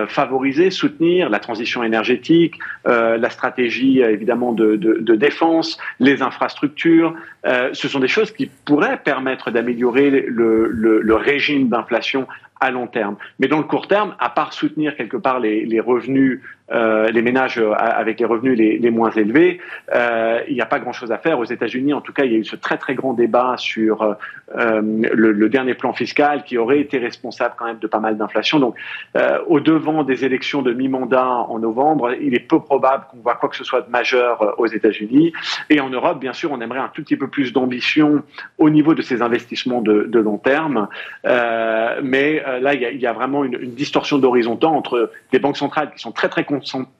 favoriser, 0.09 0.69
soutenir 0.69 1.29
la 1.29 1.39
transition 1.39 1.83
énergétique, 1.83 2.55
la 2.85 3.29
stratégie 3.29 4.01
évidemment 4.01 4.51
de, 4.51 5.15
défense, 5.15 5.77
les 5.99 6.21
infrastructures. 6.21 7.15
ce 7.45 7.87
sont 7.87 7.99
des 7.99 8.07
choses 8.07 8.31
qui 8.31 8.49
pourraient 8.65 8.97
permettre 8.97 9.51
d'améliorer 9.51 10.09
le, 10.09 11.15
régime 11.15 11.69
d'inflation 11.69 12.27
à 12.59 12.71
long 12.71 12.87
terme. 12.87 13.17
Mais 13.39 13.47
dans 13.47 13.57
le 13.57 13.63
court 13.63 13.87
terme, 13.87 14.15
à 14.19 14.29
part 14.29 14.53
soutenir 14.53 14.95
quelque 14.95 15.17
part 15.17 15.39
les, 15.39 15.79
revenus, 15.79 16.41
euh, 16.71 17.09
les 17.09 17.21
ménages 17.21 17.61
avec 17.77 18.19
les 18.19 18.25
revenus 18.25 18.57
les, 18.57 18.91
moins 18.91 19.11
élevés, 19.11 19.59
euh, 19.93 20.39
il 20.47 20.53
n'y 20.53 20.61
a 20.61 20.65
pas 20.65 20.79
grand-chose 20.79 21.11
à 21.11 21.17
faire. 21.17 21.39
Aux 21.39 21.45
États-Unis, 21.45 21.93
en 21.93 22.01
tout 22.01 22.13
cas, 22.13 22.23
il 22.23 22.31
y 22.31 22.35
a 22.35 22.39
eu 22.39 22.45
ce 22.45 22.55
très 22.55 22.77
très 22.77 22.95
grand 22.95 23.13
débat 23.13 23.55
sur 23.57 24.15
euh, 24.55 24.81
le, 24.81 25.49
dernier 25.49 25.73
plan 25.73 25.93
fiscal 25.93 26.43
qui 26.43 26.57
aurait 26.57 26.79
été 26.79 26.97
responsable 26.97 27.55
quand 27.57 27.65
même 27.65 27.79
de 27.79 27.87
pas 27.87 27.99
mal 27.99 28.17
d'inflation. 28.17 28.59
Donc, 28.59 28.75
euh, 29.15 29.39
au 29.47 29.59
devant 29.59 30.03
des 30.03 30.25
élections 30.25 30.61
de 30.61 30.73
mi-mandat 30.73 31.25
en 31.25 31.59
novembre, 31.59 32.13
il 32.21 32.35
est 32.35 32.39
peu 32.39 32.59
probable 32.59 33.05
qu'on 33.09 33.17
voit 33.17 33.35
quoi 33.35 33.49
que 33.49 33.55
ce 33.55 33.63
soit 33.63 33.81
de 33.81 33.89
majeur 33.89 34.41
euh, 34.41 34.51
aux 34.57 34.67
États-Unis. 34.67 35.33
Et 35.69 35.79
en 35.79 35.89
Europe, 35.89 36.19
bien 36.19 36.33
sûr, 36.33 36.51
on 36.51 36.61
aimerait 36.61 36.79
un 36.79 36.89
tout 36.93 37.03
petit 37.03 37.17
peu 37.17 37.27
plus 37.27 37.51
d'ambition 37.51 38.23
au 38.57 38.69
niveau 38.69 38.93
de 38.93 39.01
ces 39.01 39.21
investissements 39.21 39.81
de, 39.81 40.03
de 40.03 40.19
long 40.19 40.37
terme. 40.37 40.87
Euh, 41.25 41.99
mais 42.03 42.42
euh, 42.47 42.59
là, 42.59 42.73
il 42.73 42.99
y, 42.99 43.07
a, 43.07 43.13
vraiment 43.13 43.43
une, 43.43 43.73
distorsion 43.73 44.17
d'horizon 44.17 44.59
entre 44.61 45.11
des 45.31 45.39
banques 45.39 45.57
centrales 45.57 45.91
qui 45.91 45.99
sont 45.99 46.11
très 46.11 46.29
très, 46.29 46.45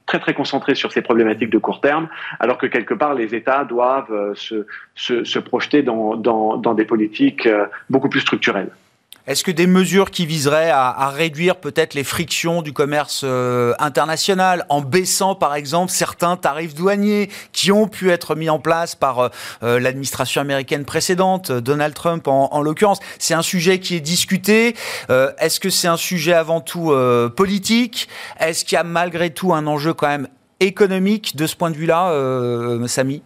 très 0.05 0.19
très 0.19 0.33
concentrées 0.33 0.75
sur 0.75 0.91
ces 0.91 1.01
problématiques 1.01 1.49
de 1.49 1.57
court 1.57 1.81
terme, 1.81 2.07
alors 2.39 2.57
que 2.57 2.67
quelque 2.67 2.93
part 2.93 3.13
les 3.13 3.35
États 3.35 3.63
doivent 3.63 4.33
se, 4.35 4.65
se, 4.95 5.39
projeter 5.39 5.83
dans, 5.83 6.73
des 6.75 6.85
politiques 6.85 7.47
beaucoup 7.89 8.09
plus 8.09 8.21
structurelles. 8.21 8.69
Est-ce 9.25 9.45
que 9.45 9.51
des 9.51 9.67
mesures 9.67 10.11
qui 10.11 10.25
viseraient 10.25 10.69
à, 10.69 11.09
réduire 11.09 11.55
peut-être 11.55 11.93
les 11.93 12.03
frictions 12.03 12.61
du 12.61 12.73
commerce 12.73 13.21
euh, 13.23 13.73
international 13.79 14.65
en 14.67 14.81
baissant 14.81 15.33
par 15.33 15.55
exemple 15.55 15.93
certains 15.93 16.35
tarifs 16.35 16.75
douaniers 16.75 17.29
qui 17.53 17.71
ont 17.71 17.87
pu 17.87 18.11
être 18.11 18.35
mis 18.35 18.49
en 18.49 18.59
place 18.59 18.95
par 18.95 19.19
euh, 19.19 19.29
euh 19.63 19.79
l'administration 19.79 20.41
américaine 20.41 20.83
précédente, 20.83 21.53
Donald 21.53 21.93
Trump 21.93 22.27
en, 22.27 22.49
en 22.51 22.61
l'occurrence, 22.61 22.99
c'est 23.17 23.33
un 23.33 23.41
sujet 23.41 23.79
qui 23.79 23.95
est 23.95 24.01
discuté. 24.01 24.75
Est-ce 25.09 25.59
que 25.59 25.69
c'est 25.69 25.87
un 25.87 25.97
sujet 25.97 26.33
avant 26.33 26.61
tout 26.61 26.93
politique? 27.35 28.07
Est-ce 28.39 28.65
qu'il 28.65 28.75
y 28.75 28.79
a 28.79 28.83
malgré 28.83 29.29
tout 29.29 29.53
un 29.53 29.67
enjeu 29.67 29.93
quand 29.93 30.07
même 30.07 30.27
économique 30.59 31.35
de 31.35 31.47
ce 31.47 31.55
point 31.55 31.71
de 31.71 31.75
vue-là, 31.75 32.13
Samy? 32.87 33.21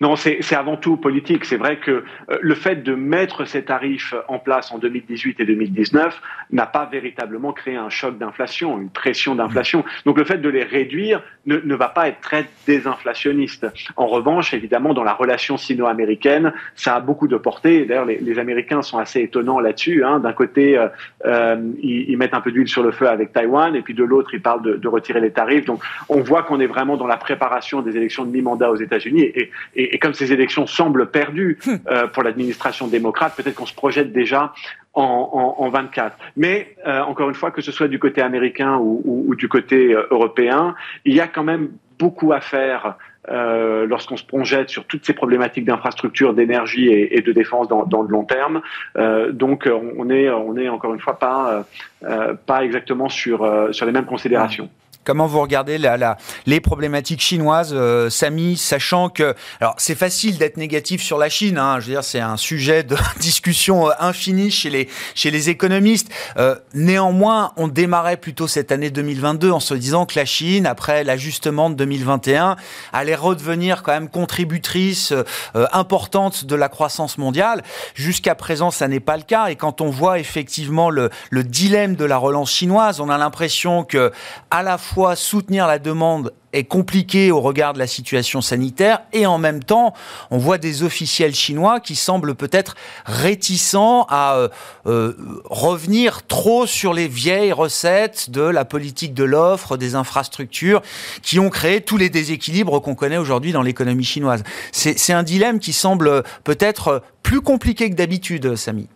Non, 0.00 0.16
c'est 0.16 0.54
avant 0.54 0.76
tout 0.76 0.96
politique. 0.96 1.44
C'est 1.44 1.56
vrai 1.56 1.78
que 1.78 1.90
euh, 2.30 2.38
le 2.40 2.54
fait 2.54 2.82
de 2.82 2.94
mettre 2.94 3.44
ces 3.44 3.64
tarifs 3.64 4.14
en 4.28 4.38
place 4.38 4.72
en 4.72 4.78
2018 4.78 5.40
et 5.40 5.44
2019 5.44 6.20
n'a 6.50 6.66
pas 6.66 6.86
véritablement 6.90 7.52
créé 7.52 7.76
un 7.76 7.88
choc 7.88 8.18
d'inflation, 8.18 8.80
une 8.80 8.90
pression 8.90 9.34
d'inflation. 9.34 9.84
Donc 10.06 10.18
le 10.18 10.24
fait 10.24 10.38
de 10.38 10.48
les 10.48 10.64
réduire 10.64 11.22
ne, 11.46 11.58
ne, 11.58 11.74
va 11.74 11.88
pas 11.88 12.08
être 12.08 12.20
très 12.20 12.46
désinflationniste. 12.66 13.66
En 13.96 14.06
revanche, 14.06 14.54
évidemment, 14.54 14.94
dans 14.94 15.04
la 15.04 15.12
relation 15.12 15.56
sino-américaine, 15.56 16.52
ça 16.74 16.96
a 16.96 17.00
beaucoup 17.00 17.28
de 17.28 17.36
portée. 17.36 17.84
D'ailleurs, 17.84 18.06
les, 18.06 18.38
Américains 18.38 18.82
sont 18.82 18.98
assez 18.98 19.20
étonnants 19.20 19.60
là-dessus. 19.60 20.04
Hein. 20.04 20.18
D'un 20.18 20.32
côté, 20.32 20.76
euh, 20.76 20.88
euh, 21.26 21.56
ils, 21.82 22.16
mettent 22.16 22.34
un 22.34 22.40
peu 22.40 22.50
d'huile 22.50 22.68
sur 22.68 22.82
le 22.82 22.90
feu 22.90 23.08
avec 23.08 23.32
Taïwan, 23.32 23.76
et 23.76 23.82
puis 23.82 23.94
de 23.94 24.04
l'autre, 24.04 24.34
ils 24.34 24.42
parlent 24.42 24.62
de, 24.62 24.88
retirer 24.88 25.20
les 25.20 25.30
tarifs. 25.30 25.64
Donc 25.64 25.82
on 26.08 26.20
voit 26.20 26.42
qu'on 26.42 26.60
est 26.60 26.66
vraiment 26.66 26.96
dans 26.96 27.06
la 27.06 27.16
préparation 27.16 27.82
des 27.82 27.96
élections 27.96 28.24
de 28.24 28.30
mi-mandat 28.30 28.70
aux 28.70 28.76
États-Unis. 28.76 29.32
Et, 29.76 29.94
et, 29.94 29.98
comme 29.98 30.14
ces 30.14 30.32
élections 30.32 30.66
semblent 30.66 31.10
perdues 31.10 31.58
hmm. 31.64 31.74
euh, 31.88 32.06
pour 32.06 32.22
l'administration 32.22 32.86
démocrate, 32.88 33.34
peut-être 33.36 33.54
qu'on 33.54 33.66
se 33.66 33.74
projette 33.74 34.12
déjà 34.12 34.52
en, 34.94 35.54
en, 35.58 35.64
en 35.64 35.68
24. 35.68 36.16
Mais 36.36 36.76
euh, 36.86 37.00
encore 37.02 37.28
une 37.28 37.34
fois, 37.34 37.50
que 37.50 37.62
ce 37.62 37.72
soit 37.72 37.88
du 37.88 37.98
côté 37.98 38.22
américain 38.22 38.76
ou, 38.76 39.02
ou, 39.04 39.24
ou, 39.28 39.34
du 39.34 39.48
côté 39.48 39.94
euh, 39.94 40.06
européen, 40.10 40.74
il 41.04 41.14
y 41.14 41.20
a 41.20 41.26
quand 41.26 41.44
même 41.44 41.70
beaucoup 41.98 42.32
à 42.32 42.40
faire 42.40 42.96
euh, 43.30 43.86
lorsqu'on 43.86 44.16
se 44.16 44.24
projette 44.24 44.68
sur 44.68 44.84
toutes 44.84 45.06
ces 45.06 45.14
problématiques 45.14 45.64
d'infrastructure, 45.64 46.34
d'énergie 46.34 46.88
et, 46.88 47.16
et, 47.16 47.22
de 47.22 47.32
défense 47.32 47.68
dans, 47.68 47.84
dans 47.84 48.02
le 48.02 48.08
long 48.08 48.24
terme. 48.24 48.60
Euh, 48.98 49.32
donc 49.32 49.68
on 49.68 50.10
est, 50.10 50.28
on 50.28 50.56
est 50.56 50.68
encore 50.68 50.92
une 50.92 51.00
fois 51.00 51.18
pas, 51.18 51.64
euh, 52.02 52.34
pas 52.34 52.64
exactement 52.64 53.08
sur, 53.08 53.68
sur 53.72 53.86
les 53.86 53.92
mêmes 53.92 54.04
considérations. 54.04 54.68
Comment 55.04 55.26
vous 55.26 55.40
regardez 55.40 55.76
la, 55.76 56.16
les 56.46 56.60
problématiques 56.60 57.20
chinoises, 57.20 57.72
euh, 57.74 58.08
Samy, 58.08 58.56
sachant 58.56 59.10
que 59.10 59.34
alors 59.60 59.74
c'est 59.76 59.94
facile 59.94 60.38
d'être 60.38 60.56
négatif 60.56 61.02
sur 61.02 61.18
la 61.18 61.28
Chine. 61.28 61.58
Hein, 61.58 61.78
je 61.80 61.86
veux 61.86 61.92
dire, 61.92 62.04
c'est 62.04 62.20
un 62.20 62.38
sujet 62.38 62.82
de 62.82 62.96
discussion 63.20 63.88
euh, 63.88 63.92
infinie 64.00 64.50
chez 64.50 64.70
les 64.70 64.88
chez 65.14 65.30
les 65.30 65.50
économistes. 65.50 66.10
Euh, 66.38 66.56
néanmoins, 66.72 67.52
on 67.56 67.68
démarrait 67.68 68.16
plutôt 68.16 68.48
cette 68.48 68.72
année 68.72 68.90
2022 68.90 69.50
en 69.50 69.60
se 69.60 69.74
disant 69.74 70.06
que 70.06 70.18
la 70.18 70.24
Chine, 70.24 70.66
après 70.66 71.04
l'ajustement 71.04 71.68
de 71.68 71.74
2021, 71.74 72.56
allait 72.94 73.14
redevenir 73.14 73.82
quand 73.82 73.92
même 73.92 74.08
contributrice 74.08 75.12
euh, 75.12 75.66
importante 75.72 76.46
de 76.46 76.54
la 76.54 76.70
croissance 76.70 77.18
mondiale. 77.18 77.62
Jusqu'à 77.94 78.34
présent, 78.34 78.70
ça 78.70 78.88
n'est 78.88 79.00
pas 79.00 79.18
le 79.18 79.22
cas. 79.22 79.48
Et 79.48 79.56
quand 79.56 79.82
on 79.82 79.90
voit 79.90 80.18
effectivement 80.18 80.88
le, 80.88 81.10
le 81.28 81.44
dilemme 81.44 81.94
de 81.94 82.06
la 82.06 82.16
relance 82.16 82.50
chinoise, 82.50 83.00
on 83.00 83.10
a 83.10 83.18
l'impression 83.18 83.84
que 83.84 84.12
à 84.50 84.62
la 84.62 84.78
fois 84.78 84.93
soutenir 85.16 85.66
la 85.66 85.78
demande 85.78 86.32
est 86.52 86.64
compliqué 86.64 87.32
au 87.32 87.40
regard 87.40 87.72
de 87.72 87.80
la 87.80 87.86
situation 87.86 88.40
sanitaire 88.40 89.00
et 89.12 89.26
en 89.26 89.38
même 89.38 89.62
temps, 89.62 89.92
on 90.30 90.38
voit 90.38 90.56
des 90.56 90.84
officiels 90.84 91.34
chinois 91.34 91.80
qui 91.80 91.96
semblent 91.96 92.36
peut-être 92.36 92.76
réticents 93.04 94.06
à 94.08 94.36
euh, 94.36 94.48
euh, 94.86 95.16
revenir 95.46 96.24
trop 96.26 96.66
sur 96.66 96.94
les 96.94 97.08
vieilles 97.08 97.52
recettes 97.52 98.30
de 98.30 98.42
la 98.42 98.64
politique 98.64 99.14
de 99.14 99.24
l'offre, 99.24 99.76
des 99.76 99.96
infrastructures 99.96 100.80
qui 101.22 101.40
ont 101.40 101.50
créé 101.50 101.80
tous 101.80 101.96
les 101.96 102.08
déséquilibres 102.08 102.80
qu'on 102.80 102.94
connaît 102.94 103.18
aujourd'hui 103.18 103.52
dans 103.52 103.62
l'économie 103.62 104.04
chinoise. 104.04 104.44
C'est 104.70 105.12
un 105.12 105.24
dilemme 105.24 105.58
qui 105.58 105.72
semble 105.72 106.22
peut-être 106.44 107.02
plus 107.22 107.40
compliqué 107.40 107.90
que 107.90 107.96
d'habitude, 107.96 108.54
Samy. 108.54 108.88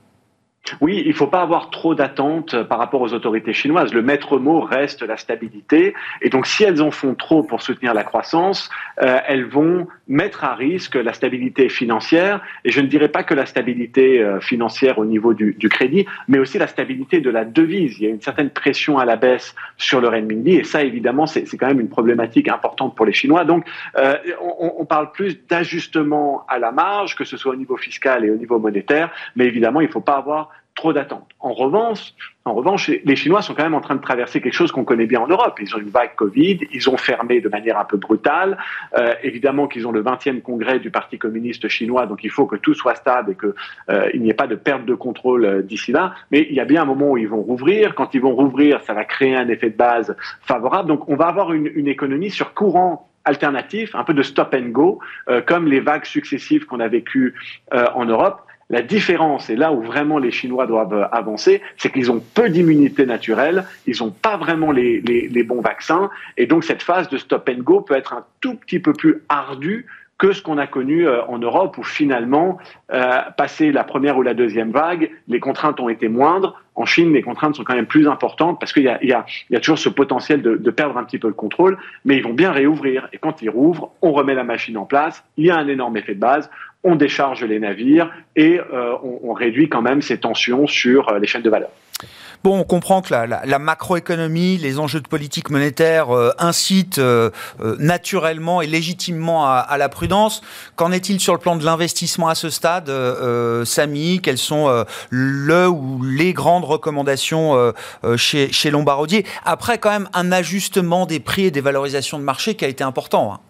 Oui, 0.80 1.02
il 1.04 1.08
ne 1.08 1.14
faut 1.14 1.26
pas 1.26 1.42
avoir 1.42 1.70
trop 1.70 1.94
d'attentes 1.94 2.62
par 2.64 2.78
rapport 2.78 3.00
aux 3.00 3.12
autorités 3.14 3.52
chinoises. 3.52 3.92
Le 3.92 4.02
maître 4.02 4.38
mot 4.38 4.60
reste 4.60 5.02
la 5.02 5.16
stabilité. 5.16 5.94
Et 6.20 6.28
donc, 6.28 6.46
si 6.46 6.64
elles 6.64 6.82
en 6.82 6.90
font 6.90 7.14
trop 7.14 7.42
pour 7.42 7.62
soutenir 7.62 7.94
la 7.94 8.04
croissance, 8.04 8.68
euh, 9.02 9.18
elles 9.26 9.46
vont 9.46 9.86
mettre 10.08 10.44
à 10.44 10.54
risque 10.54 10.94
la 10.94 11.12
stabilité 11.12 11.68
financière. 11.68 12.40
Et 12.64 12.70
je 12.70 12.80
ne 12.80 12.86
dirais 12.86 13.08
pas 13.08 13.22
que 13.22 13.34
la 13.34 13.46
stabilité 13.46 14.20
euh, 14.20 14.40
financière 14.40 14.98
au 14.98 15.04
niveau 15.04 15.34
du, 15.34 15.54
du, 15.58 15.68
crédit, 15.68 16.06
mais 16.26 16.38
aussi 16.38 16.58
la 16.58 16.66
stabilité 16.66 17.20
de 17.20 17.30
la 17.30 17.44
devise. 17.44 17.98
Il 17.98 18.04
y 18.04 18.06
a 18.06 18.10
une 18.10 18.20
certaine 18.20 18.50
pression 18.50 18.98
à 18.98 19.04
la 19.04 19.16
baisse 19.16 19.54
sur 19.76 20.00
le 20.00 20.08
renminbi. 20.08 20.54
Et 20.54 20.64
ça, 20.64 20.82
évidemment, 20.82 21.26
c'est 21.26 21.44
quand 21.56 21.66
même 21.66 21.80
une 21.80 21.90
problématique 21.90 22.48
importante 22.48 22.96
pour 22.96 23.06
les 23.06 23.12
Chinois. 23.12 23.44
Donc, 23.44 23.66
euh, 23.96 24.16
on, 24.40 24.74
on 24.78 24.84
parle 24.84 25.12
plus 25.12 25.38
d'ajustement 25.46 26.44
à 26.48 26.58
la 26.58 26.72
marge, 26.72 27.14
que 27.14 27.24
ce 27.24 27.36
soit 27.36 27.52
au 27.52 27.56
niveau 27.56 27.76
fiscal 27.76 28.24
et 28.24 28.30
au 28.30 28.36
niveau 28.36 28.58
monétaire. 28.58 29.10
Mais 29.36 29.44
évidemment, 29.44 29.80
il 29.80 29.86
ne 29.86 29.92
faut 29.92 30.00
pas 30.00 30.16
avoir 30.16 30.50
trop 30.78 30.92
d'attentes. 30.92 31.28
En 31.40 31.52
revanche, 31.52 32.14
en 32.44 32.54
revanche, 32.54 32.88
les 32.88 33.16
Chinois 33.16 33.42
sont 33.42 33.52
quand 33.52 33.64
même 33.64 33.74
en 33.74 33.80
train 33.80 33.96
de 33.96 34.00
traverser 34.00 34.40
quelque 34.40 34.54
chose 34.54 34.70
qu'on 34.70 34.84
connaît 34.84 35.06
bien 35.06 35.20
en 35.20 35.26
Europe. 35.26 35.58
Ils 35.60 35.74
ont 35.74 35.80
une 35.80 35.90
vague 35.90 36.14
Covid, 36.14 36.60
ils 36.72 36.88
ont 36.88 36.96
fermé 36.96 37.40
de 37.40 37.48
manière 37.48 37.76
un 37.80 37.84
peu 37.84 37.96
brutale. 37.96 38.56
Euh, 38.96 39.12
évidemment 39.24 39.66
qu'ils 39.66 39.88
ont 39.88 39.92
le 39.92 40.04
20e 40.04 40.40
congrès 40.40 40.78
du 40.78 40.92
Parti 40.92 41.18
communiste 41.18 41.66
chinois, 41.66 42.06
donc 42.06 42.22
il 42.22 42.30
faut 42.30 42.46
que 42.46 42.54
tout 42.54 42.74
soit 42.74 42.94
stable 42.94 43.32
et 43.32 43.34
qu'il 43.34 43.52
euh, 43.90 44.08
n'y 44.14 44.30
ait 44.30 44.34
pas 44.34 44.46
de 44.46 44.54
perte 44.54 44.84
de 44.84 44.94
contrôle 44.94 45.44
euh, 45.44 45.62
d'ici 45.62 45.90
là. 45.90 46.14
Mais 46.30 46.46
il 46.48 46.54
y 46.54 46.60
a 46.60 46.64
bien 46.64 46.82
un 46.82 46.86
moment 46.86 47.10
où 47.10 47.18
ils 47.18 47.28
vont 47.28 47.42
rouvrir. 47.42 47.96
Quand 47.96 48.14
ils 48.14 48.20
vont 48.20 48.36
rouvrir, 48.36 48.80
ça 48.84 48.94
va 48.94 49.04
créer 49.04 49.34
un 49.34 49.48
effet 49.48 49.70
de 49.70 49.76
base 49.76 50.16
favorable. 50.42 50.88
Donc 50.88 51.08
on 51.08 51.16
va 51.16 51.26
avoir 51.26 51.52
une, 51.52 51.88
économie 51.88 52.30
sur 52.30 52.54
courant 52.54 53.08
alternatif, 53.24 53.96
un 53.96 54.04
peu 54.04 54.14
de 54.14 54.22
stop 54.22 54.54
and 54.54 54.68
go, 54.68 55.00
comme 55.46 55.66
les 55.66 55.80
vagues 55.80 56.04
successives 56.04 56.66
qu'on 56.66 56.80
a 56.80 56.88
vécues 56.88 57.34
en 57.72 58.04
Europe. 58.04 58.47
La 58.70 58.82
différence, 58.82 59.48
et 59.48 59.56
là 59.56 59.72
où 59.72 59.82
vraiment 59.82 60.18
les 60.18 60.30
Chinois 60.30 60.66
doivent 60.66 60.92
euh, 60.92 61.08
avancer, 61.10 61.62
c'est 61.78 61.90
qu'ils 61.90 62.10
ont 62.10 62.22
peu 62.34 62.50
d'immunité 62.50 63.06
naturelle, 63.06 63.64
ils 63.86 63.96
n'ont 64.00 64.10
pas 64.10 64.36
vraiment 64.36 64.72
les, 64.72 65.42
bons 65.46 65.62
vaccins, 65.62 66.10
et 66.36 66.46
donc 66.46 66.64
cette 66.64 66.82
phase 66.82 67.08
de 67.08 67.16
stop 67.16 67.48
and 67.48 67.62
go 67.62 67.80
peut 67.80 67.96
être 67.96 68.12
un 68.12 68.24
tout 68.40 68.54
petit 68.54 68.78
peu 68.78 68.92
plus 68.92 69.22
ardue 69.30 69.86
que 70.18 70.32
ce 70.32 70.42
qu'on 70.42 70.58
a 70.58 70.66
connu 70.66 71.06
euh, 71.06 71.24
en 71.26 71.38
Europe, 71.38 71.78
où 71.78 71.82
finalement, 71.82 72.58
euh, 72.92 73.20
passé 73.36 73.72
la 73.72 73.84
première 73.84 74.18
ou 74.18 74.22
la 74.22 74.34
deuxième 74.34 74.72
vague, 74.72 75.10
les 75.28 75.40
contraintes 75.40 75.80
ont 75.80 75.88
été 75.88 76.08
moindres. 76.08 76.60
En 76.78 76.86
Chine, 76.86 77.12
les 77.12 77.22
contraintes 77.22 77.56
sont 77.56 77.64
quand 77.64 77.74
même 77.74 77.86
plus 77.86 78.06
importantes 78.06 78.60
parce 78.60 78.72
qu'il 78.72 78.84
y 78.84 79.12
a, 79.12 79.26
toujours 79.58 79.80
ce 79.80 79.88
potentiel 79.88 80.42
de, 80.42 80.54
de, 80.54 80.70
perdre 80.70 80.96
un 80.96 81.02
petit 81.02 81.18
peu 81.18 81.26
le 81.26 81.34
contrôle, 81.34 81.76
mais 82.04 82.16
ils 82.16 82.22
vont 82.22 82.34
bien 82.34 82.52
réouvrir. 82.52 83.08
Et 83.12 83.18
quand 83.18 83.42
ils 83.42 83.50
rouvrent, 83.50 83.90
on 84.00 84.12
remet 84.12 84.34
la 84.34 84.44
machine 84.44 84.76
en 84.76 84.84
place, 84.84 85.24
il 85.36 85.46
y 85.46 85.50
a 85.50 85.56
un 85.56 85.66
énorme 85.66 85.96
effet 85.96 86.14
de 86.14 86.20
base, 86.20 86.48
on 86.84 86.94
décharge 86.94 87.44
les 87.44 87.58
navires 87.58 88.12
et 88.36 88.60
euh, 88.60 88.94
on, 89.02 89.18
on, 89.24 89.32
réduit 89.32 89.68
quand 89.68 89.82
même 89.82 90.02
ces 90.02 90.18
tensions 90.18 90.68
sur 90.68 91.08
euh, 91.08 91.18
les 91.18 91.26
chaînes 91.26 91.42
de 91.42 91.50
valeur. 91.50 91.70
Bon, 92.44 92.60
on 92.60 92.64
comprend 92.64 93.02
que 93.02 93.12
la, 93.12 93.58
macroéconomie, 93.58 94.58
les 94.58 94.78
enjeux 94.78 95.00
de 95.00 95.08
politique 95.08 95.50
monétaire 95.50 96.14
euh, 96.14 96.32
incitent 96.38 96.98
euh, 96.98 97.30
euh, 97.60 97.76
naturellement 97.80 98.62
et 98.62 98.68
légitimement 98.68 99.46
à, 99.46 99.76
la 99.76 99.88
prudence. 99.88 100.40
Qu'en 100.76 100.92
est-il 100.92 101.18
sur 101.18 101.32
le 101.32 101.40
plan 101.40 101.56
de 101.56 101.64
l'investissement 101.64 102.28
à 102.28 102.34
ce 102.34 102.48
stade, 102.48 102.90
Samy? 103.64 104.20
Quelles 104.20 104.38
sont 104.38 104.84
le 105.10 105.68
ou 105.68 106.02
les 106.02 106.32
grandes 106.32 106.64
recommandations 106.64 107.72
chez, 108.16 108.52
chez 108.52 108.70
Lombardier? 108.70 109.24
Après, 109.44 109.78
quand 109.78 109.90
même, 109.90 110.08
un 110.14 110.32
ajustement 110.32 111.06
des 111.06 111.20
prix 111.20 111.46
et 111.46 111.50
des 111.50 111.60
valorisations 111.60 112.18
de 112.18 112.24
marché 112.24 112.54
qui 112.54 112.64
a 112.64 112.68
été 112.68 112.84
important. 112.84 113.34
Hein. 113.34 113.40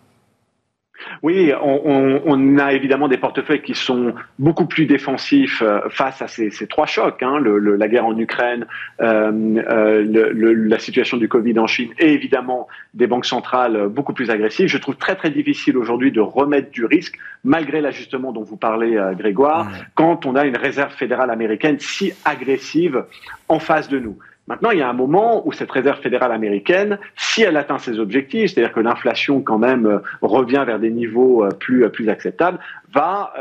Oui, 1.23 1.53
on, 1.61 1.81
on, 1.85 2.23
on, 2.27 2.59
a 2.59 2.73
évidemment 2.73 3.09
des 3.09 3.17
portefeuilles 3.17 3.63
qui 3.63 3.75
sont 3.75 4.15
beaucoup 4.39 4.67
plus 4.67 4.87
défensifs 4.87 5.63
euh, 5.63 5.81
face 5.91 6.23
à 6.23 6.29
ces, 6.29 6.51
ces 6.51 6.67
trois 6.67 6.87
chocs, 6.87 7.23
hein, 7.23 7.39
le, 7.39 7.59
le, 7.59 7.77
la 7.77 7.89
guerre 7.89 8.07
en 8.07 8.17
Ukraine, 8.17 8.67
euh, 9.01 9.33
euh, 9.69 10.05
le, 10.05 10.53
la 10.53 10.79
situation 10.79 11.17
du 11.17 11.29
Covid 11.29 11.59
en 11.59 11.67
Chine 11.67 11.91
et 11.99 12.13
évidemment 12.13 12.69
des 12.95 13.07
banques 13.07 13.27
centrales 13.27 13.89
beaucoup 13.89 14.13
plus 14.13 14.31
agressives. 14.31 14.69
Je 14.69 14.79
trouve 14.79 14.97
très 14.97 15.17
très 15.17 15.31
difficile 15.31 15.77
aujourd'hui 15.77 16.13
de 16.13 16.21
remettre 16.21 16.71
du 16.71 16.85
risque, 16.85 17.19
malgré 17.45 17.81
l'ajustement 17.81 18.33
dont 18.33 18.43
vous 18.43 18.57
parlez, 18.57 18.97
euh, 18.97 19.13
Grégoire, 19.15 19.65
mmh. 19.65 19.73
quand 19.95 20.27
on 20.27 20.37
a 20.37 20.45
une 20.45 20.57
réserve 20.57 20.93
fédérale 20.93 21.31
américaine 21.31 21.79
si 21.79 22.13
agressive 22.25 23.05
en 23.49 23.59
face 23.59 23.89
de 23.89 23.99
nous. 23.99 24.19
Maintenant, 24.49 24.71
il 24.71 24.79
y 24.79 24.83
a 24.83 24.89
un 24.89 24.95
moment 24.95 25.47
où 25.47 25.53
cette 25.53 25.71
réserve 25.71 26.01
fédérale 26.01 26.33
américaine, 26.33 26.99
si 27.17 27.43
elle 27.43 27.59
atteint 27.59 27.77
ses 27.77 27.99
objectifs, 28.01 28.53
c'est-à-dire 28.53 28.73
que 28.73 28.81
l'inflation 28.81 29.43
quand 29.43 29.59
même 29.59 29.85
euh, 29.85 29.99
revient 30.23 30.65
vers 30.67 30.79
des 30.79 30.91
niveaux 30.91 31.45
euh, 31.45 31.51
plus, 31.51 31.85
euh, 31.85 31.91
plus 31.91 32.09
acceptables, 32.09 32.59
va 32.95 33.35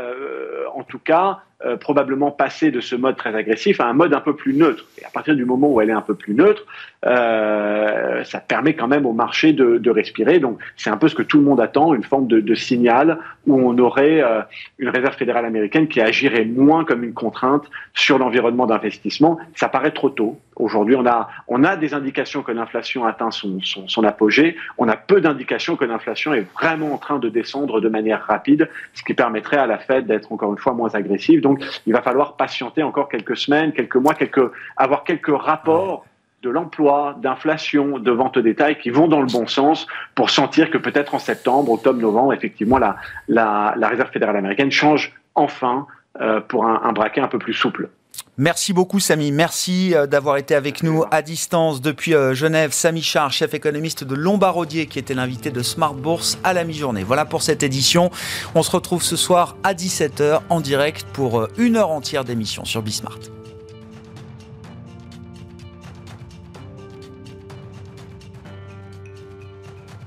en 0.74 0.82
tout 0.82 0.98
cas 0.98 1.38
probablement 1.80 2.30
passer 2.30 2.70
de 2.70 2.80
ce 2.80 2.94
mode 2.94 3.16
très 3.16 3.34
agressif 3.34 3.80
à 3.80 3.86
un 3.86 3.94
mode 3.94 4.12
un 4.12 4.20
peu 4.20 4.36
plus 4.36 4.52
neutre. 4.52 4.84
Et 5.00 5.06
à 5.06 5.08
partir 5.08 5.34
du 5.34 5.46
moment 5.46 5.72
où 5.72 5.80
elle 5.80 5.88
est 5.88 5.94
un 5.94 6.02
peu 6.02 6.14
plus 6.14 6.34
neutre, 6.34 6.66
euh, 7.06 8.24
ça 8.24 8.40
permet 8.40 8.74
quand 8.74 8.88
même 8.88 9.06
au 9.06 9.12
marché 9.12 9.52
de, 9.52 9.78
de 9.78 9.90
respirer. 9.90 10.38
Donc 10.40 10.58
c'est 10.76 10.90
un 10.90 10.96
peu 10.96 11.08
ce 11.08 11.14
que 11.14 11.22
tout 11.22 11.38
le 11.38 11.44
monde 11.44 11.60
attend, 11.60 11.94
une 11.94 12.02
forme 12.02 12.26
de, 12.26 12.40
de 12.40 12.54
signal 12.54 13.18
où 13.46 13.60
on 13.60 13.78
aurait 13.78 14.20
euh, 14.22 14.42
une 14.78 14.88
réserve 14.88 15.16
fédérale 15.16 15.44
américaine 15.44 15.88
qui 15.88 16.00
agirait 16.00 16.44
moins 16.44 16.84
comme 16.84 17.04
une 17.04 17.14
contrainte 17.14 17.64
sur 17.94 18.18
l'environnement 18.18 18.66
d'investissement. 18.66 19.38
Ça 19.54 19.68
paraît 19.68 19.92
trop 19.92 20.10
tôt. 20.10 20.38
Aujourd'hui, 20.56 20.96
on 20.96 21.06
a, 21.06 21.28
on 21.46 21.62
a 21.62 21.76
des 21.76 21.94
indications 21.94 22.42
que 22.42 22.50
l'inflation 22.50 23.04
atteint 23.04 23.30
son, 23.30 23.60
son, 23.62 23.86
son 23.86 24.02
apogée. 24.02 24.56
On 24.76 24.88
a 24.88 24.96
peu 24.96 25.20
d'indications 25.20 25.76
que 25.76 25.84
l'inflation 25.84 26.34
est 26.34 26.46
vraiment 26.54 26.92
en 26.92 26.98
train 26.98 27.20
de 27.20 27.28
descendre 27.28 27.80
de 27.80 27.88
manière 27.88 28.24
rapide, 28.24 28.68
ce 28.92 29.04
qui 29.04 29.14
permettrait 29.14 29.58
à 29.58 29.66
la 29.66 29.78
Fed 29.78 30.06
d'être 30.06 30.32
encore 30.32 30.50
une 30.50 30.58
fois 30.58 30.72
moins 30.72 30.92
agressive. 30.94 31.40
Donc, 31.40 31.62
il 31.86 31.92
va 31.92 32.02
falloir 32.02 32.34
patienter 32.36 32.82
encore 32.82 33.08
quelques 33.08 33.36
semaines, 33.36 33.72
quelques 33.72 33.96
mois, 33.96 34.14
quelques, 34.14 34.50
avoir 34.76 35.04
quelques 35.04 35.28
rapports 35.28 36.04
de 36.42 36.50
l'emploi, 36.50 37.16
d'inflation, 37.20 37.98
de 37.98 38.10
vente 38.10 38.36
au 38.36 38.42
détail 38.42 38.78
qui 38.78 38.90
vont 38.90 39.08
dans 39.08 39.20
le 39.20 39.26
bon 39.26 39.46
sens 39.46 39.86
pour 40.14 40.30
sentir 40.30 40.70
que 40.70 40.78
peut-être 40.78 41.14
en 41.14 41.18
septembre, 41.18 41.72
octobre, 41.72 42.00
novembre, 42.00 42.32
effectivement, 42.32 42.78
la, 42.78 42.96
la, 43.28 43.88
Réserve 43.88 44.10
fédérale 44.10 44.36
américaine 44.36 44.70
change 44.70 45.14
enfin 45.34 45.86
euh, 46.20 46.40
pour 46.40 46.66
un, 46.66 46.82
un 46.84 46.92
braquet 46.92 47.20
un 47.20 47.28
peu 47.28 47.38
plus 47.38 47.54
souple. 47.54 47.88
Merci 48.36 48.72
beaucoup 48.72 49.00
Samy, 49.00 49.32
merci 49.32 49.94
euh, 49.94 50.06
d'avoir 50.06 50.36
été 50.36 50.54
avec 50.54 50.84
nous 50.84 51.04
à 51.10 51.22
distance 51.22 51.80
depuis 51.80 52.14
euh, 52.14 52.34
Genève. 52.34 52.72
Samy 52.72 53.02
Char, 53.02 53.32
chef 53.32 53.52
économiste 53.52 54.04
de 54.04 54.14
Lombardier, 54.14 54.86
qui 54.86 55.00
était 55.00 55.14
l'invité 55.14 55.50
de 55.50 55.62
Smart 55.62 55.94
Bourse 55.94 56.38
à 56.44 56.52
la 56.52 56.62
mi-journée. 56.62 57.02
Voilà 57.02 57.24
pour 57.24 57.42
cette 57.42 57.64
édition. 57.64 58.10
On 58.54 58.62
se 58.62 58.70
retrouve 58.70 59.02
ce 59.02 59.16
soir 59.16 59.56
à 59.64 59.74
17h 59.74 60.42
en 60.48 60.60
direct 60.60 61.04
pour 61.12 61.48
une 61.58 61.76
heure 61.76 61.90
entière 61.90 62.24
d'émission 62.24 62.64
sur 62.64 62.82
Bismart. 62.82 63.37